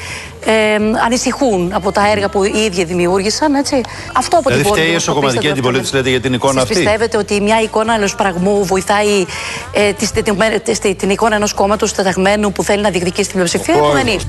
ε, 0.47 0.58
ανησυχούν 1.05 1.71
από 1.75 1.93
τα 1.93 2.11
έργα 2.11 2.29
που 2.29 2.45
οι 2.45 2.53
ίδιοι 2.67 2.85
δημιούργησαν, 2.85 3.55
έτσι. 3.55 3.81
Αυτό 4.13 4.37
αποτυπώνει. 4.39 4.63
Δηλαδή 4.63 4.81
φταίει 4.81 4.87
η 4.87 4.93
η 4.93 4.95
εσωκομματική 4.95 5.41
δημοσκόπηση 5.41 5.53
αντιπολίτευση, 5.53 5.95
λέτε, 5.95 6.11
για 6.11 6.21
την 6.21 6.33
εικόνα 6.33 6.53
Εσείς 6.61 6.63
αυτή; 6.63 6.75
πιστεύετε 6.75 7.17
ότι 7.17 7.41
μια 7.41 7.61
εικόνα 7.61 7.95
ενός 7.95 8.15
πραγμού 8.15 8.65
βοηθάει 8.65 9.25
ε, 9.73 9.93
τη- 9.93 10.13
τη- 10.13 10.23
τη- 10.63 10.79
τη- 10.79 10.95
την 10.95 11.11
εικόνα 11.11 11.35
ενός 11.37 11.53
κόμματος 11.55 11.93
τεταγμένου 11.93 12.53
που 12.53 12.63
θέλει 12.63 12.83
να 12.83 12.91
διεκδικήσει 12.91 13.25
την 13.29 13.33
πλειοψηφία. 13.33 13.83
Ο 13.83 13.93
Δεν 13.93 14.07
είναι. 14.07 14.21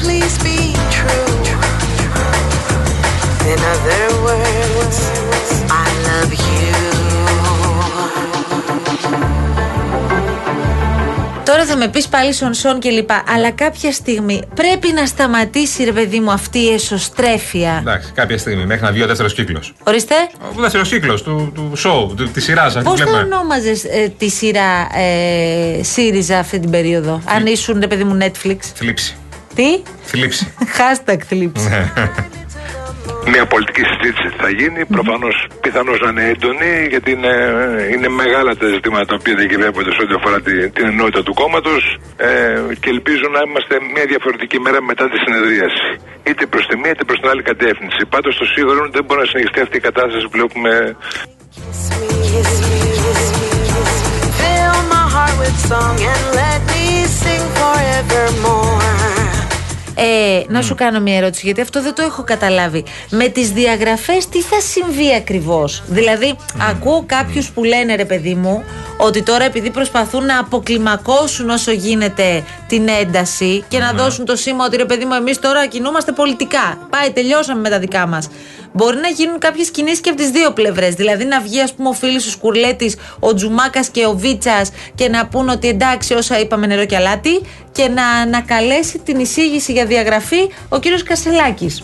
Please 0.00 0.44
be 0.44 0.58
true. 0.96 1.32
In 3.52 3.60
other 3.74 4.06
words, 4.24 4.63
Τώρα 11.44 11.64
θα 11.64 11.76
με 11.76 11.88
πεις 11.88 12.08
πάλι 12.08 12.32
σον 12.54 12.78
και 12.78 12.90
λοιπά. 12.90 13.22
Αλλά 13.28 13.50
κάποια 13.50 13.92
στιγμή 13.92 14.42
πρέπει 14.54 14.92
να 14.92 15.06
σταματήσει, 15.06 15.84
ρε 15.84 15.92
παιδί 15.92 16.20
μου, 16.20 16.30
αυτή 16.32 16.58
η 16.58 16.72
εσωστρέφεια. 16.72 17.76
Εντάξει, 17.80 18.12
κάποια 18.14 18.38
στιγμή, 18.38 18.66
μέχρι 18.66 18.84
να 18.84 18.92
βγει 18.92 19.02
ο 19.02 19.06
δεύτερος 19.06 19.34
κύκλος. 19.34 19.72
Ορίστε. 19.84 20.14
Ο 20.56 20.60
δεύτερος 20.60 20.88
κύκλος 20.88 21.22
του, 21.22 21.52
του 21.54 21.72
show, 21.76 22.16
του, 22.16 22.30
τη 22.30 22.40
σειρά 22.40 22.62
αυτή 22.62 22.82
Πώς 22.82 22.92
που 22.92 22.98
θα 22.98 23.04
βλέπουμε. 23.04 23.34
ονόμαζες 23.34 23.84
τη 24.18 24.28
σειρά 24.28 24.88
ε, 24.98 25.82
ΣΥΡΙΖΑ 25.82 26.38
αυτή 26.38 26.58
την 26.58 26.70
περίοδο, 26.70 27.20
αν 27.24 27.46
ήσουν, 27.46 27.80
ρε 27.80 27.86
παιδί 27.86 28.04
μου, 28.04 28.18
Netflix; 28.20 28.56
Θλίψη. 28.74 29.16
Τι; 29.54 29.82
Θλίψη. 30.04 30.52
Hashtag 30.78 31.18
θλίψη. 31.28 31.68
Μια 33.32 33.44
πολιτική 33.52 33.82
συζήτηση 33.90 34.28
θα 34.40 34.48
γίνει, 34.58 34.80
προφανώς 34.96 35.36
πιθανώς 35.64 35.98
να 36.04 36.08
είναι 36.10 36.24
έντονη, 36.34 36.72
γιατί 36.92 37.10
είναι, 37.16 37.34
είναι 37.94 38.08
μεγάλα 38.22 38.52
τα 38.60 38.66
ζητήματα 38.74 39.04
τα 39.10 39.14
οποία 39.20 39.34
διακυβεύονται 39.40 39.90
σε 39.96 40.00
ό,τι 40.04 40.14
αφορά 40.18 40.38
τη- 40.46 40.70
την 40.76 40.84
ενότητα 40.92 41.22
του 41.26 41.34
κόμματος 41.40 41.82
ε, 42.16 42.28
και 42.82 42.90
ελπίζω 42.96 43.26
να 43.36 43.40
είμαστε 43.46 43.74
μια 43.94 44.04
διαφορετική 44.12 44.58
μέρα 44.64 44.78
μετά 44.90 45.04
τη 45.10 45.16
συνεδρίαση. 45.24 45.88
Είτε 46.28 46.46
προς 46.52 46.64
τη 46.68 46.74
μία 46.80 46.90
είτε 46.94 47.04
προς 47.08 47.18
την 47.20 47.28
άλλη 47.32 47.42
κατεύθυνση. 47.50 48.00
Πάντως 48.14 48.32
το 48.40 48.44
σίγουρο 48.54 48.74
είναι 48.76 48.88
ότι 48.90 48.96
δεν 48.98 49.04
μπορεί 49.06 49.20
να 49.24 49.26
συνεχιστεί 49.30 49.60
αυτή 49.66 49.76
η 49.76 49.84
κατάσταση 49.88 50.24
που 50.24 50.32
βλέπουμε 50.38 50.72
Fill 54.40 54.76
my 54.94 55.04
heart 55.14 55.34
with 55.42 55.56
song 55.70 55.96
and 56.12 56.22
let 56.40 56.60
me 56.72 56.84
sing 57.20 57.42
forevermore. 57.58 58.63
Ε, 59.94 60.42
να 60.48 60.62
σου 60.62 60.74
κάνω 60.74 61.00
μια 61.00 61.16
ερώτηση, 61.16 61.42
γιατί 61.46 61.60
αυτό 61.60 61.82
δεν 61.82 61.94
το 61.94 62.02
έχω 62.02 62.22
καταλάβει. 62.24 62.84
Με 63.10 63.28
τις 63.28 63.50
διαγραφές, 63.50 64.28
τι 64.28 64.40
θα 64.40 64.60
συμβεί 64.60 65.14
ακριβώς; 65.14 65.82
Δηλαδή, 65.86 66.36
ακούω 66.70 67.04
κάποιους 67.06 67.50
που 67.50 67.64
λένε, 67.64 67.94
ρε 67.94 68.04
παιδί 68.04 68.34
μου, 68.34 68.64
ότι 68.96 69.22
τώρα 69.22 69.44
επειδή 69.44 69.70
προσπαθούν 69.70 70.24
να 70.24 70.38
αποκλιμακώσουν 70.38 71.50
όσο 71.50 71.70
γίνεται 71.70 72.44
την 72.66 72.88
ένταση 72.88 73.64
και 73.68 73.78
να 73.78 73.92
δώσουν 73.92 74.24
το 74.24 74.36
σήμα 74.36 74.64
ότι 74.64 74.76
ρε 74.76 74.84
παιδί 74.84 75.04
μου, 75.04 75.14
εμείς 75.14 75.38
τώρα 75.38 75.66
κινούμαστε 75.66 76.12
πολιτικά. 76.12 76.78
Πάει, 76.90 77.10
τελειώσαμε 77.10 77.60
με 77.60 77.68
τα 77.68 77.78
δικά 77.78 78.06
μας. 78.06 78.28
Μπορεί 78.76 78.96
να 78.96 79.08
γίνουν 79.08 79.38
κάποιες 79.38 79.70
κινήσεις 79.70 80.00
και 80.00 80.08
από 80.10 80.18
τις 80.18 80.30
δύο 80.30 80.52
πλευρές. 80.52 80.94
Δηλαδή, 80.94 81.24
να 81.24 81.40
βγει, 81.40 81.60
ας 81.60 81.74
πούμε, 81.74 81.88
ο 81.88 81.92
φίλος 81.92 82.26
ο 82.26 82.30
Σκουρλέτη, 82.30 82.96
ο 83.18 83.34
Τζουμάκας 83.34 83.88
και 83.88 84.06
ο 84.06 84.16
Βίτσας 84.16 84.70
και 84.94 85.08
να 85.08 85.26
πούν 85.26 85.48
ότι 85.48 85.68
εντάξει, 85.68 86.14
όσα 86.14 86.40
είπαμε 86.40 86.66
νερό 86.66 86.84
και 86.84 86.96
αλάτι, 86.96 87.40
και 87.72 87.88
να 87.88 88.06
ανακαλέσει 88.06 88.98
την 88.98 89.18
εισήγηση 89.18 89.72
για 89.72 89.86
διαγραφή 89.86 90.50
ο 90.68 90.78
κύριος 90.78 91.02
Κασελάκης. 91.02 91.82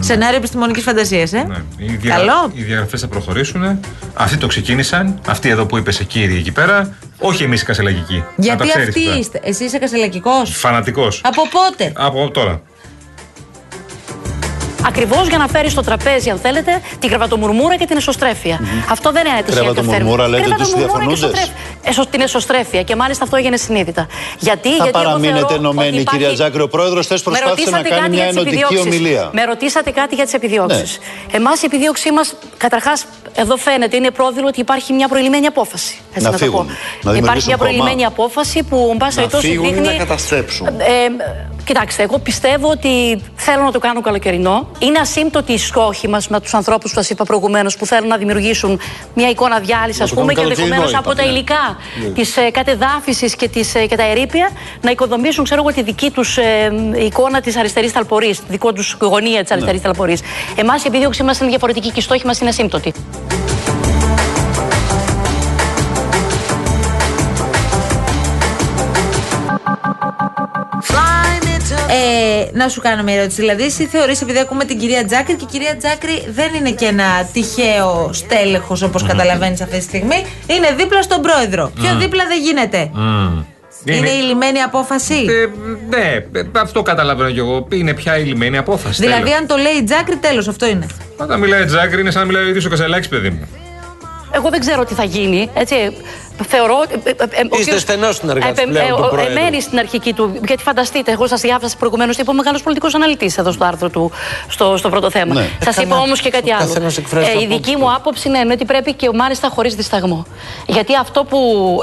Σενάριο 0.00 0.36
επιστημονικής 0.36 0.82
φαντασίας, 0.82 1.32
ε; 1.32 1.44
Ναι. 1.48 1.56
Οι, 1.76 1.96
δια... 1.96 2.14
Καλό. 2.16 2.52
οι 2.54 2.62
διαγραφές 2.62 3.00
θα 3.00 3.06
προχωρήσουν. 3.06 3.80
Αυτοί 4.14 4.36
το 4.36 4.46
ξεκίνησαν. 4.46 5.20
Αυτοί 5.26 5.48
εδώ 5.48 5.66
που 5.66 5.76
είπες 5.76 5.94
σε 5.94 6.04
κύριοι 6.04 6.36
εκεί 6.36 6.52
πέρα. 6.52 6.96
Όχι 7.18 7.42
εμείς 7.42 7.62
οι 7.62 7.64
κασελαγικοί. 7.64 8.24
Γιατί 8.36 8.68
αυτοί 8.76 9.00
είστε. 9.00 9.40
Εσύ 9.44 9.64
είσαι 9.64 9.78
Κασελακικό. 9.78 10.44
Φανατικός. 10.44 11.20
Από 11.24 11.42
πότε; 11.48 11.92
Από 11.94 12.30
τώρα. 12.30 12.62
Ακριβώς 14.88 15.28
για 15.28 15.38
να 15.38 15.46
φέρεις 15.48 15.72
στο 15.72 15.82
τραπέζι, 15.82 16.30
αν 16.30 16.38
θέλετε, 16.38 16.80
την 16.98 17.08
κρεβατομουρμούρα 17.08 17.76
και 17.76 17.86
την 17.86 17.96
εσωστρέφεια. 17.96 18.60
Αυτό 18.90 19.10
δεν 19.12 19.26
είναι 19.26 19.38
αιτησία 19.38 19.60
Κρεβατομουρμούρα, 19.60 20.28
λέτε, 20.28 20.42
τους 20.42 20.50
Κρεβατομουρμούρα 20.52 20.88
και 20.88 20.98
διαφωνούντες; 20.98 21.22
εσωστρέφεια. 21.22 21.54
Εσω- 21.82 22.06
την 22.10 22.20
εσωστρέφεια. 22.20 22.82
Και 22.82 22.96
μάλιστα 22.96 23.24
αυτό 23.24 23.36
έγινε 23.36 23.56
συνείδητα. 23.56 24.06
Γιατί, 24.38 24.68
Θα 24.68 24.74
γιατί 24.74 24.90
εγώ 24.98 25.04
παραμείνετε 25.04 25.38
θεωρώ 25.38 25.54
ενωμένοι, 25.54 25.88
ότι 25.88 25.96
υπάρχει- 26.00 26.20
κυρία 26.20 26.34
Τζάκρη. 26.34 26.60
Ο 26.62 26.68
πρόεδρος 26.68 27.04
χθε 27.04 27.14
Με 27.14 27.20
προσπάθησε 27.24 27.70
να 27.70 27.76
ρωτήσατε 27.76 27.88
κάνει 27.88 28.00
κάτι 28.00 28.10
μια 28.10 28.18
για 28.24 28.28
τις 28.28 28.36
ενωτική 28.36 28.62
επιδιώξεις. 28.62 28.92
ομιλία. 29.00 29.30
Με 29.32 29.44
ρωτήσατε 29.44 29.90
κάτι 29.90 30.14
για 30.14 30.24
τις 30.24 30.32
επιδιώξεις. 30.34 30.98
Ναι. 31.30 31.36
Εμάς 31.36 31.62
η 31.62 31.64
επιδίωξή 31.70 32.12
μας, 32.12 32.34
καταρχάς, 32.56 33.04
εδώ 33.34 33.56
φαίνεται, 33.56 33.96
είναι 33.96 34.10
πρόδειλο 34.10 34.46
ότι 34.46 34.60
υπάρχει 34.60 34.92
μια 34.92 35.08
προηγμένη 35.08 35.46
απόφαση. 35.46 35.94
Έτσι 36.12 36.24
Να 36.26 36.30
το 36.30 36.38
φύγουν, 36.38 36.66
πω. 36.66 36.72
να 36.72 36.72
υπάρχει 37.00 37.12
δημιουργήσουν 37.20 37.48
μια 37.48 37.56
κόμμα. 37.56 37.70
προηγμένη 37.70 38.04
απόφαση 38.04 38.62
που, 38.62 38.88
εν 38.92 38.96
πάση 38.96 39.14
Να 39.16 39.20
περιπτώσει, 39.22 39.46
φύγουν 39.48 39.68
ή 39.68 39.72
δείχνει. 39.72 39.86
να 39.86 39.92
καταστρέψουν. 40.04 40.66
Ε, 40.66 40.72
κοιτάξτε, 41.66 42.02
εγώ 42.02 42.18
πιστεύω 42.18 42.68
ότι 42.70 43.22
θέλω 43.36 43.62
να 43.62 43.72
το 43.72 43.78
κάνω 43.78 44.00
καλοκαιρινό. 44.00 44.68
Είναι 44.78 44.98
ασύμπτωτοι 44.98 45.52
οι 45.52 45.58
στόχοι 45.58 46.08
μας 46.08 46.28
με 46.28 46.40
τους 46.40 46.54
ανθρώπους 46.54 46.90
που 46.92 46.96
σας 46.96 47.10
είπα 47.10 47.24
προηγουμένως 47.24 47.76
που 47.76 47.86
θέλουν 47.86 48.08
να 48.08 48.16
δημιουργήσουν 48.16 48.80
μια 49.14 49.28
εικόνα 49.28 49.58
διάλυσης, 49.58 49.98
Να 49.98 50.04
ας 50.04 50.10
το 50.10 50.16
πούμε, 50.20 50.32
και 50.32 50.40
κάνουν 50.40 50.50
ενδεχομένως 50.50 50.92
καλοκαιρινό, 50.92 51.10
από 51.10 51.16
τα 51.16 51.22
είπατε, 51.22 51.32
ναι. 51.32 51.38
υλικά 51.38 51.76
Ναι. 52.02 52.08
της 52.14 52.36
ε, 52.36 52.50
κατεδάφισης 52.50 53.36
και, 53.36 53.48
της, 53.48 53.74
ε, 53.74 53.86
και 53.86 53.96
τα 53.96 54.02
ερήπια 54.10 54.50
να 54.80 54.90
οικοδομήσουν, 54.90 55.44
ξέρω 55.44 55.60
εγώ, 55.60 55.72
τη 55.72 55.82
δική 55.82 56.10
τους 56.10 56.36
ε, 56.36 56.72
εικόνα 56.96 57.40
της 57.40 57.56
αριστερής 57.56 57.92
ταλπορής, 57.92 58.38
τη 58.38 58.44
δικό 58.48 58.72
τους 58.72 58.96
γωνία 59.00 59.42
της 59.42 59.50
αριστερής 59.50 59.80
Ναι. 59.80 59.86
ταλπορής. 59.86 60.20
Εμάς 60.56 60.84
η 60.84 60.86
επίδειωξή 60.88 61.22
μας 61.22 61.38
είναι 61.40 61.48
διαφορετική 61.48 61.88
και 61.90 61.98
οι 61.98 62.02
στόχοι 62.02 62.26
μας 62.26 62.40
είναι 62.40 62.48
ασύμπτωτοι. 62.48 62.92
Ε, 71.96 72.50
να 72.52 72.68
σου 72.68 72.80
κάνω 72.80 73.02
μια 73.02 73.14
ερώτηση. 73.14 73.40
Δηλαδή, 73.40 73.62
εσύ 73.64 73.86
θεωρείς, 73.86 74.20
επειδή 74.22 74.38
ακούμε 74.38 74.64
την 74.64 74.78
κυρία 74.78 75.04
Τζάκρη 75.04 75.34
και 75.34 75.44
η 75.44 75.48
κυρία 75.50 75.76
Τζάκρη 75.76 76.24
δεν 76.28 76.54
είναι 76.54 76.70
και 76.70 76.84
ένα 76.84 77.04
τυχαίο 77.32 78.10
στέλεχος 78.12 78.82
όπως 78.82 79.02
καταλαβαίνεις 79.02 79.60
αυτή 79.60 79.76
τη 79.76 79.82
στιγμή. 79.82 80.24
Είναι 80.46 80.74
δίπλα 80.76 81.02
στον 81.02 81.20
πρόεδρο. 81.22 81.70
Πιο 81.80 81.90
Μμμ. 81.92 81.98
δίπλα 81.98 82.24
δεν 82.28 82.40
γίνεται. 82.42 82.90
Είναι 83.84 84.10
η 84.10 84.22
λιμένη 84.22 84.58
απόφαση; 84.60 85.14
Ε, 85.14 85.46
ναι, 85.96 86.38
ε, 86.40 86.42
αυτό 86.52 86.82
καταλαβαίνω 86.82 87.30
κι 87.30 87.38
εγώ. 87.38 87.66
Είναι 87.70 87.94
πια 87.94 88.18
η 88.18 88.24
λιμένη 88.24 88.56
απόφαση. 88.58 89.02
δηλαδή, 89.02 89.22
τέλος. 89.22 89.38
αν 89.38 89.46
το 89.46 89.56
λέει 89.56 89.72
η 89.72 89.82
Τζάκρη, 89.84 90.16
τέλος, 90.16 90.48
αυτό 90.48 90.66
είναι. 90.66 90.86
Όταν 91.16 91.40
μιλάει 91.40 91.64
Τζάκρη, 91.64 92.00
είναι 92.00 92.10
σαν 92.10 92.20
να 92.20 92.26
μιλάει 92.26 92.44
ο 92.44 92.48
ίδιος 92.48 92.64
ο 92.64 92.68
Κασελάκης, 92.68 93.08
παιδί 93.08 93.30
μου. 93.30 93.48
Εγώ 94.32 94.50
δεν 94.50 94.60
ξέρω 94.60 94.84
τι 94.84 94.94
θα 94.94 95.04
γίνει. 95.04 95.50
Έτσι. 95.54 95.74
Θεωρώ. 96.48 96.76
ε, 97.04 97.10
ε, 97.10 97.10
ε, 97.10 97.40
ο 97.40 97.44
Είστε 97.44 97.56
κύριος- 97.62 97.80
στενός 97.80 98.16
συνεργάτης 98.16 98.62
επε- 98.62 98.70
πλέον 98.70 98.86
ε, 98.86 98.90
του 98.90 99.02
ο- 99.04 99.08
Προέδρου. 99.08 99.30
Εμένει 99.38 99.60
στην 99.60 99.78
αρχική 99.78 100.12
του. 100.12 100.36
Γιατί 100.46 100.62
φανταστείτε, 100.62 101.12
εγώ 101.12 101.26
σας 101.26 101.40
διάβασα 101.40 101.76
προηγουμένως, 101.78 102.16
είπε 102.16 102.30
ο 102.30 102.32
μεγάλος 102.32 102.62
πολιτικός 102.62 102.94
αναλυτής 102.94 103.38
εδώ 103.38 103.52
στο 103.52 103.64
άρθρο 103.64 103.88
του, 103.88 104.10
στο, 104.48 104.76
στο 104.76 104.88
πρώτο 104.88 105.10
θέμα. 105.10 105.34
Ναι. 105.34 105.48
Σας 105.64 105.76
Ε, 105.76 105.80
είπα 105.82 105.90
καλά. 105.90 106.02
όμως 106.02 106.20
και 106.20 106.30
κάτι 106.30 106.50
Ο 106.50 106.54
άλλο. 106.58 106.66
καθένας 106.68 106.96
εκφράζει 106.96 107.30
την 107.30 107.40
η 107.40 107.46
δική 107.46 107.76
μου 107.76 107.92
άποψη 107.92 108.28
είναι 108.28 108.52
ότι 108.52 108.64
πρέπει 108.64 108.92
και 108.94 109.10
μάλιστα 109.14 109.48
χωρίς 109.48 109.74
δισταγμό. 109.74 110.26
Γιατί 110.66 110.94
αυτό 111.00 111.24
που 111.24 111.38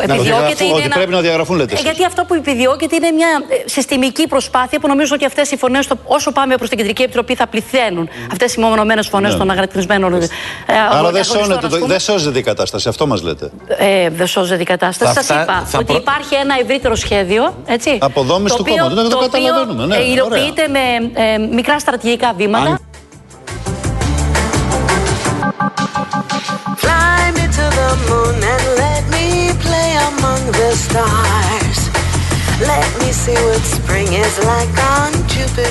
Να 0.07 0.13
επιδιώκεται 0.13 0.33
διαγραφούν, 0.37 0.65
είναι. 0.65 0.73
ότι 0.75 0.83
ένα- 0.85 0.95
πρέπει 0.95 1.11
να 1.11 1.21
διαγραφούν, 1.21 1.55
λέτε 1.57 1.71
Ε, 1.71 1.73
εσείς. 1.73 1.85
Γιατί 1.85 2.05
αυτό 2.05 2.23
που 2.23 2.33
επιδιώκεται 2.33 2.95
είναι 2.95 3.11
μια 3.11 3.27
ε, 3.49 3.69
συστημική 3.69 4.27
προσπάθεια 4.27 4.79
που 4.79 4.87
νομίζω 4.87 5.15
ότι 5.15 5.25
αυτές 5.25 5.51
οι 5.51 5.57
φωνές, 5.57 5.87
όσο 6.05 6.31
πάμε 6.31 6.55
προς 6.55 6.69
την 6.69 6.77
Κεντρική 6.77 7.01
Επιτροπή, 7.01 7.35
θα 7.35 7.47
πληθαίνουν. 7.47 8.09
Αυτές 8.31 8.53
οι 8.55 8.59
μονομένε 8.59 9.01
φωνές 9.01 9.31
Ναι. 9.31 9.37
των 9.37 9.49
αγρατισμένων. 9.51 10.13
ε, 10.13 10.17
Άρα 10.17 10.27
δεν 10.89 10.97
αγωνιστών, 10.97 11.37
σώνεται, 11.43 11.65
ας 11.65 11.71
το- 11.71 11.77
πούμε. 11.77 11.87
δεν 11.87 11.99
σώζεται 11.99 12.39
η 12.39 12.41
κατάσταση, 12.41 12.87
αυτό 12.89 13.07
μας 13.07 13.21
λέτε. 13.21 13.49
Ε, 13.67 14.09
δεν 14.09 14.27
σώζεται 14.45 14.61
η 14.61 14.65
κατάσταση. 14.65 15.13
Θα 15.13 15.21
Σας 15.21 15.25
φτά- 15.31 15.43
είπα 15.43 15.63
θα 15.65 15.77
ότι 15.77 15.85
προ- 15.85 15.97
υπάρχει 16.01 16.35
ένα 16.35 16.55
ευρύτερο 16.61 16.95
σχέδιο. 16.95 17.53
Έτσι, 17.65 17.97
Αποδόμηση 18.01 18.55
του 18.55 18.63
οποίο- 18.67 18.75
κόμματος, 18.83 19.03
ναι, 19.03 19.09
το 19.09 19.15
οποίο, 19.17 19.29
καταλαβαίνουμε, 19.29 19.85
ναι, 19.85 19.95
ε, 19.95 19.97
ωραία. 19.97 20.07
υλοποιείται 20.13 20.67
με 20.67 20.79
ε, 21.13 21.37
μικρά 21.37 21.79
στρατηγικά 21.79 22.33
βήματα. 22.37 22.79
Fly 26.83 27.23
me 27.37 27.45
to 27.57 27.65
the 27.79 27.89
moon 28.07 28.35
and 28.53 28.65
let 28.81 29.03
me 29.15 29.25
play 29.65 29.91
among 30.09 30.41
the 30.59 30.69
stars. 30.85 31.52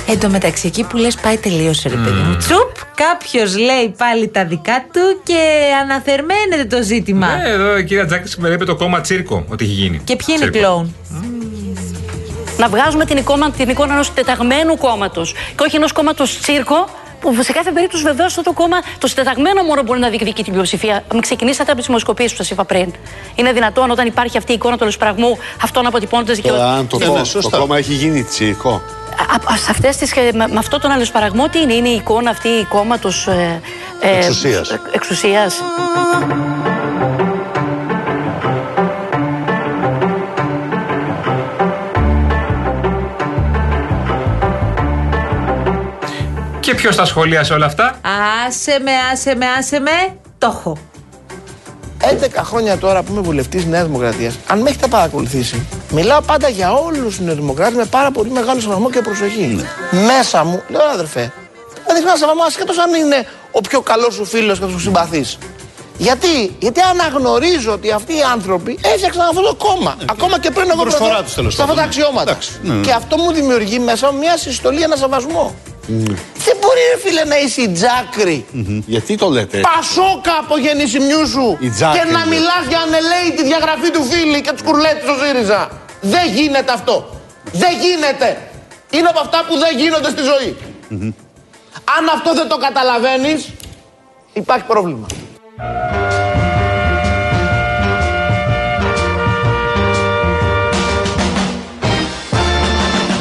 Εν 0.06 0.20
τω 0.20 0.28
μεταξύ, 0.28 0.66
εκεί 0.66 0.84
που 0.84 0.96
λες 0.96 1.14
πάει 1.14 1.37
τελείωσε, 1.37 1.88
ρε 1.88 1.94
παιδί 1.94 2.20
μου. 2.20 2.37
Τσουπ, 2.37 2.70
κάποιος 2.94 3.56
λέει 3.58 3.94
πάλι 3.99 4.28
τα 4.28 4.44
δικά 4.44 4.84
του 4.92 5.20
και 5.22 5.40
αναθερμαίνεται 5.82 6.76
το 6.76 6.82
ζήτημα. 6.82 7.37
Ναι, 7.37 7.49
εδώ 7.49 7.76
η 7.78 7.84
κυρία 7.84 8.06
Τζάκης 8.06 8.30
σήμερα 8.30 8.54
είπε 8.54 8.64
το 8.64 8.76
κόμμα 8.76 9.00
τσίρκο 9.00 9.44
ότι 9.49 9.64
έχει 9.64 9.72
γίνει. 9.72 10.00
Και 10.04 10.16
ποιοι 10.16 10.34
είναι 10.37 10.44
οι 10.46 10.50
Τσίρκο. 10.50 10.68
κλόουν; 10.68 10.94
Να 12.58 12.68
βγάζουμε 12.68 13.04
την 13.04 13.16
εικόνα, 13.16 13.50
την 13.50 13.68
εικόνα 13.68 13.92
ενός 13.92 14.14
τεταγμένου 14.14 14.76
κόμματος 14.76 15.32
και 15.32 15.62
όχι 15.66 15.76
ενός 15.76 15.92
κόμματος 15.92 16.38
τσίρκο. 16.38 16.88
Που 17.23 17.43
σε 17.43 17.52
κάθε 17.52 17.71
περίπτωση 17.73 18.02
βεβαίως 18.02 18.26
αυτό 18.38 18.43
το 18.43 18.52
κόμμα, 18.52 18.76
το 18.99 19.07
συντεταγμένο 19.07 19.62
μόνο 19.62 19.83
μπορεί 19.83 20.00
να 20.00 20.09
διεκδικεί 20.09 20.43
την 20.43 20.52
πλειοψηφία. 20.52 21.05
Μην 21.12 21.21
ξεκινήσατε 21.23 21.71
από 21.71 21.79
τις 21.79 21.87
δημοσκοπήσεις 21.87 22.31
που 22.31 22.37
σας 22.37 22.50
είπα 22.50 22.64
πριν. 22.64 22.93
Είναι 23.35 23.52
δυνατόν 23.52 23.91
όταν 23.91 24.07
υπάρχει 24.07 24.37
αυτή 24.37 24.52
η 24.52 24.55
εικόνα 24.55 24.79
του 24.79 24.85
λεσπραγμού, 24.85 25.38
αυτό 25.62 25.83
να 25.83 25.88
αποτυπώνεται 25.88 26.35
και 26.35 26.49
Ε, 26.49 26.62
Αν 26.62 26.87
το, 26.87 26.99
κόμμα- 26.99 27.23
το 27.43 27.50
κόμμα 27.59 27.76
έχει 27.79 27.93
γίνει 27.93 28.23
τσίρκο. 28.23 28.71
Α- 28.71 29.52
α- 29.52 29.57
σε 29.57 29.71
αυτές 29.71 29.97
τις, 29.97 30.12
ε, 30.17 30.31
με, 30.35 30.47
με 30.49 30.59
αυτό 30.59 30.79
τον 30.79 30.91
αλληλοσπαραγμό 30.91 31.49
τι 31.49 31.61
είναι, 31.61 31.73
είναι 31.75 31.88
η 31.88 31.95
εικόνα 31.95 32.31
αυτή 32.31 32.49
η 32.49 32.64
κόμματος 32.64 33.26
ε, 33.26 33.61
ε, 34.00 34.17
Εξουσίας. 34.17 34.71
ε, 34.71 34.81
εξουσίας. 34.93 35.61
Και 46.73 46.79
ποιος 46.79 46.97
τα 46.97 47.05
σχολίασε 47.05 47.52
όλα 47.52 47.67
αυτά; 47.67 48.00
Άσε 48.47 48.79
με, 48.83 48.91
άσε 49.12 49.35
με, 49.35 49.47
άσε 49.59 49.81
με. 49.81 50.17
Το 50.38 50.47
έχω. 50.47 50.76
11 52.00 52.43
χρόνια 52.45 52.79
τώρα 52.79 53.02
που 53.02 53.12
είμαι 53.12 53.21
βουλευτής 53.21 53.64
Νέας 53.64 53.85
Δημοκρατίας, 53.87 54.35
αν 54.47 54.61
με 54.61 54.71
έχετε 54.71 54.87
παρακολουθήσει, 54.87 55.67
μιλάω 55.91 56.21
πάντα 56.21 56.49
για 56.49 56.73
όλους 56.73 57.05
τους 57.05 57.21
Νεοδημοκράτες 57.21 57.75
με 57.75 57.85
πάρα 57.85 58.11
πολύ 58.11 58.31
μεγάλο 58.31 58.61
σεβασμό 58.61 58.91
και 58.91 59.00
προσοχή. 59.00 59.67
Μέσα 59.91 60.45
μου, 60.45 60.62
λέω 60.69 60.87
αδερφέ, 60.93 61.33
να 61.88 61.95
δείχνω 61.95 62.09
ένα 62.09 62.19
σεβασμός 62.19 62.47
ασχέτω 62.47 62.73
αν 62.83 62.95
είναι 62.95 63.26
ο 63.50 63.61
πιο 63.61 63.81
καλός 63.81 64.14
σου 64.14 64.25
φίλος 64.25 64.59
και 64.59 64.64
του 64.64 64.81
συμπαθείς. 64.81 65.38
Γιατί, 65.99 66.57
γιατί 66.59 66.81
αναγνωρίζω 66.81 67.73
ότι 67.73 67.91
αυτοί 67.91 68.12
οι 68.12 68.23
άνθρωποι 68.33 68.79
έφτιαξαν 68.83 69.29
αυτό 69.29 69.41
το 69.43 69.55
κόμμα. 69.55 69.97
Ακόμα 70.11 70.38
και 70.38 70.50
πριν 70.50 70.71
εγώ 70.71 70.83
προσφορά 70.83 71.09
βρεθώ 71.09 71.23
τους, 71.23 71.35
τέλος 71.35 71.55
σε 71.55 71.62
αυτά 71.62 71.75
τα 71.75 71.79
πάντων. 71.81 71.91
αξιώματα. 71.91 72.31
Εντάξει, 72.31 72.50
ναι, 72.62 72.75
ναι. 72.75 72.81
Και 72.81 72.93
αυτό 72.93 73.17
μου 73.17 73.33
δημιουργεί 73.33 73.79
μέσα 73.79 74.12
μου 74.12 74.19
μια 74.19 74.37
συστολή, 74.37 74.83
ένα 74.83 74.97
σεβασμό. 74.97 75.55
Δεν 75.87 76.57
μπορεί, 76.61 76.81
ρε 76.95 76.99
φίλε, 77.05 77.25
να 77.25 77.39
είσαι 77.39 77.61
η 77.61 77.69
τζάκρη 77.69 78.47
Γιατί 78.87 79.17
το 79.17 79.29
λέτε; 79.29 79.61
Πασόκα 79.61 80.35
από 80.41 80.59
γεννησιμιού 80.59 81.27
σου 81.27 81.57
Η 81.61 81.71
Τζάκρη, 81.71 81.99
και 81.99 82.12
να 82.12 82.19
ναι. 82.19 82.27
μιλάς 82.27 82.65
για 82.69 82.81
ανελαίη 82.81 83.29
τη 83.37 83.43
διαγραφή 83.43 83.91
του 83.91 84.03
φίλη 84.03 84.41
και 84.41 84.53
του 84.53 84.65
κουρλέτες 84.65 85.03
στο 85.03 85.15
ΣΥΡΙΖΑ. 85.25 85.71
Δεν 86.01 86.27
γίνεται 86.35 86.73
αυτό. 86.73 87.21
Δεν 87.53 87.71
γίνεται. 87.81 88.51
Είναι 88.91 89.09
από 89.09 89.21
αυτά 89.21 89.45
που 89.49 89.59
δεν 89.59 89.79
γίνονται 89.79 90.11
στη 90.11 90.23
ζωή. 90.23 90.57
Αν 91.97 92.09
αυτό 92.15 92.35
δεν 92.35 92.49
το 92.49 92.57
καταλαβαίνεις, 92.57 93.49
υπάρχει 94.33 94.65
πρόβλημα. 94.65 95.07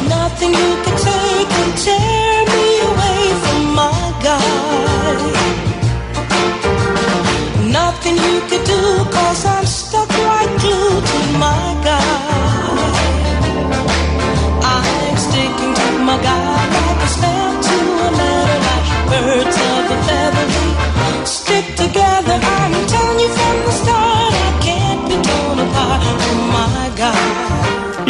Nothing 0.10 0.53
you 0.62 0.72
can 0.84 0.96
take 1.06 2.11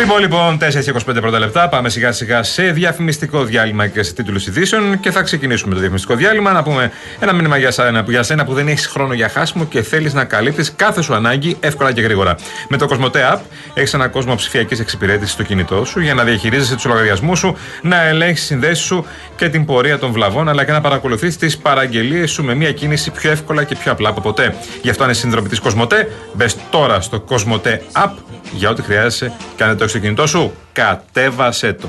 Λοιπόν, 0.02 0.20
λοιπόν, 0.20 0.58
4 0.58 0.84
και 0.84 0.94
25 1.12 1.22
πρώτα 1.22 1.40
λεπτά. 1.40 1.70
Πάμε 1.70 1.90
σιγά 1.90 2.12
σιγά 2.12 2.44
σε 2.44 2.64
διαφημιστικό 2.64 3.44
διάλειμμα 3.44 3.88
και 3.88 4.04
σε 4.04 4.14
τίτλους 4.14 4.48
ειδήσεων. 4.48 5.00
Και 5.00 5.12
θα 5.12 5.22
ξεκινήσουμε 5.22 5.74
το 5.74 5.80
διαφημιστικό 5.80 6.16
διάλειμμα. 6.16 6.52
Να 6.52 6.64
πούμε 6.64 6.92
ένα 7.20 7.34
μήνυμα 7.34 7.58
για 7.58 7.72
σένα, 7.72 8.06
για 8.08 8.24
σένα 8.24 8.46
που 8.46 8.54
δεν 8.54 8.68
έχεις 8.68 8.88
χρόνο 8.88 9.14
για 9.14 9.30
χάσιμο 9.30 9.66
και 9.66 9.82
θέλεις 9.82 10.14
να 10.14 10.26
καλύπτεις 10.26 10.74
κάθε 10.76 11.02
σου 11.02 11.14
ανάγκη 11.14 11.58
εύκολα 11.60 11.92
και 11.92 12.02
γρήγορα. 12.02 12.36
Με 12.70 12.78
το 12.78 12.88
Cosmote 12.90 13.34
App 13.34 13.40
έχεις 13.74 13.94
ένα 13.94 14.08
κόσμο 14.08 14.36
ψηφιακής 14.36 14.80
εξυπηρέτησης 14.80 15.34
στο 15.34 15.44
κινητό 15.44 15.86
σου 15.86 16.00
για 16.00 16.14
να 16.14 16.24
διαχειρίζεσαι 16.24 16.76
τους 16.76 16.86
λογαριασμούς 16.86 17.40
σου, 17.40 17.58
να 17.82 18.04
ελέγχεις 18.04 18.46
συνδέσεις 18.46 18.86
σου 18.86 19.06
και 19.36 19.50
την 19.50 19.66
πορεία 19.66 20.00
των 20.00 20.12
βλαβών, 20.12 20.50
αλλά 20.50 20.66
και 20.66 20.72
να 20.72 20.82
παρακολουθείς 20.82 21.38
τις 21.38 21.58
παραγγελίες 21.58 22.32
σου 22.32 22.44
με 22.44 22.56
μια 22.56 22.72
κίνηση 22.72 23.12
πιο 23.12 23.32
εύκολα 23.32 23.64
και 23.64 23.76
πιο 23.76 23.92
απλά 23.92 24.10
από 24.10 24.22
ποτέ. 24.22 24.56
Γι' 24.82 24.90
αυτό, 24.90 25.04
αν 25.04 25.10
είσαι 25.10 25.20
σύνδρομη 25.20 25.48
τη 25.48 25.58
Cosmote, 25.64 26.06
μπες 26.34 26.56
τώρα 26.70 27.02
στο 27.02 27.24
Cosmote 27.30 27.78
App 28.04 28.12
για 28.52 28.70
ό,τι 28.70 28.82
χρειάζεσαι 28.82 29.34
και 29.56 29.64
αν 29.64 29.70
δεν 29.70 29.78
το 29.78 29.84
έχει 29.84 29.90
στο 29.91 29.99
κινητό 29.99 30.27
σου, 30.27 30.54
κατέβασέ 30.73 31.73
το. 31.73 31.88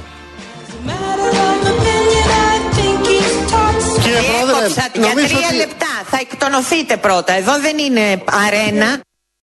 Κύριε 4.02 4.20
Πρόεδρε, 4.22 4.54
Διέκοψα 4.56 4.88
για 4.92 5.08
νομίζω 5.08 5.26
τρία 5.36 5.46
ότι- 5.46 5.56
λεπτά. 5.56 5.86
Θα 6.10 6.18
εκτονωθείτε 6.20 6.96
πρώτα. 6.96 7.32
Εδώ 7.32 7.52
δεν 7.60 7.78
είναι 7.78 8.22
αρένα. 8.46 9.00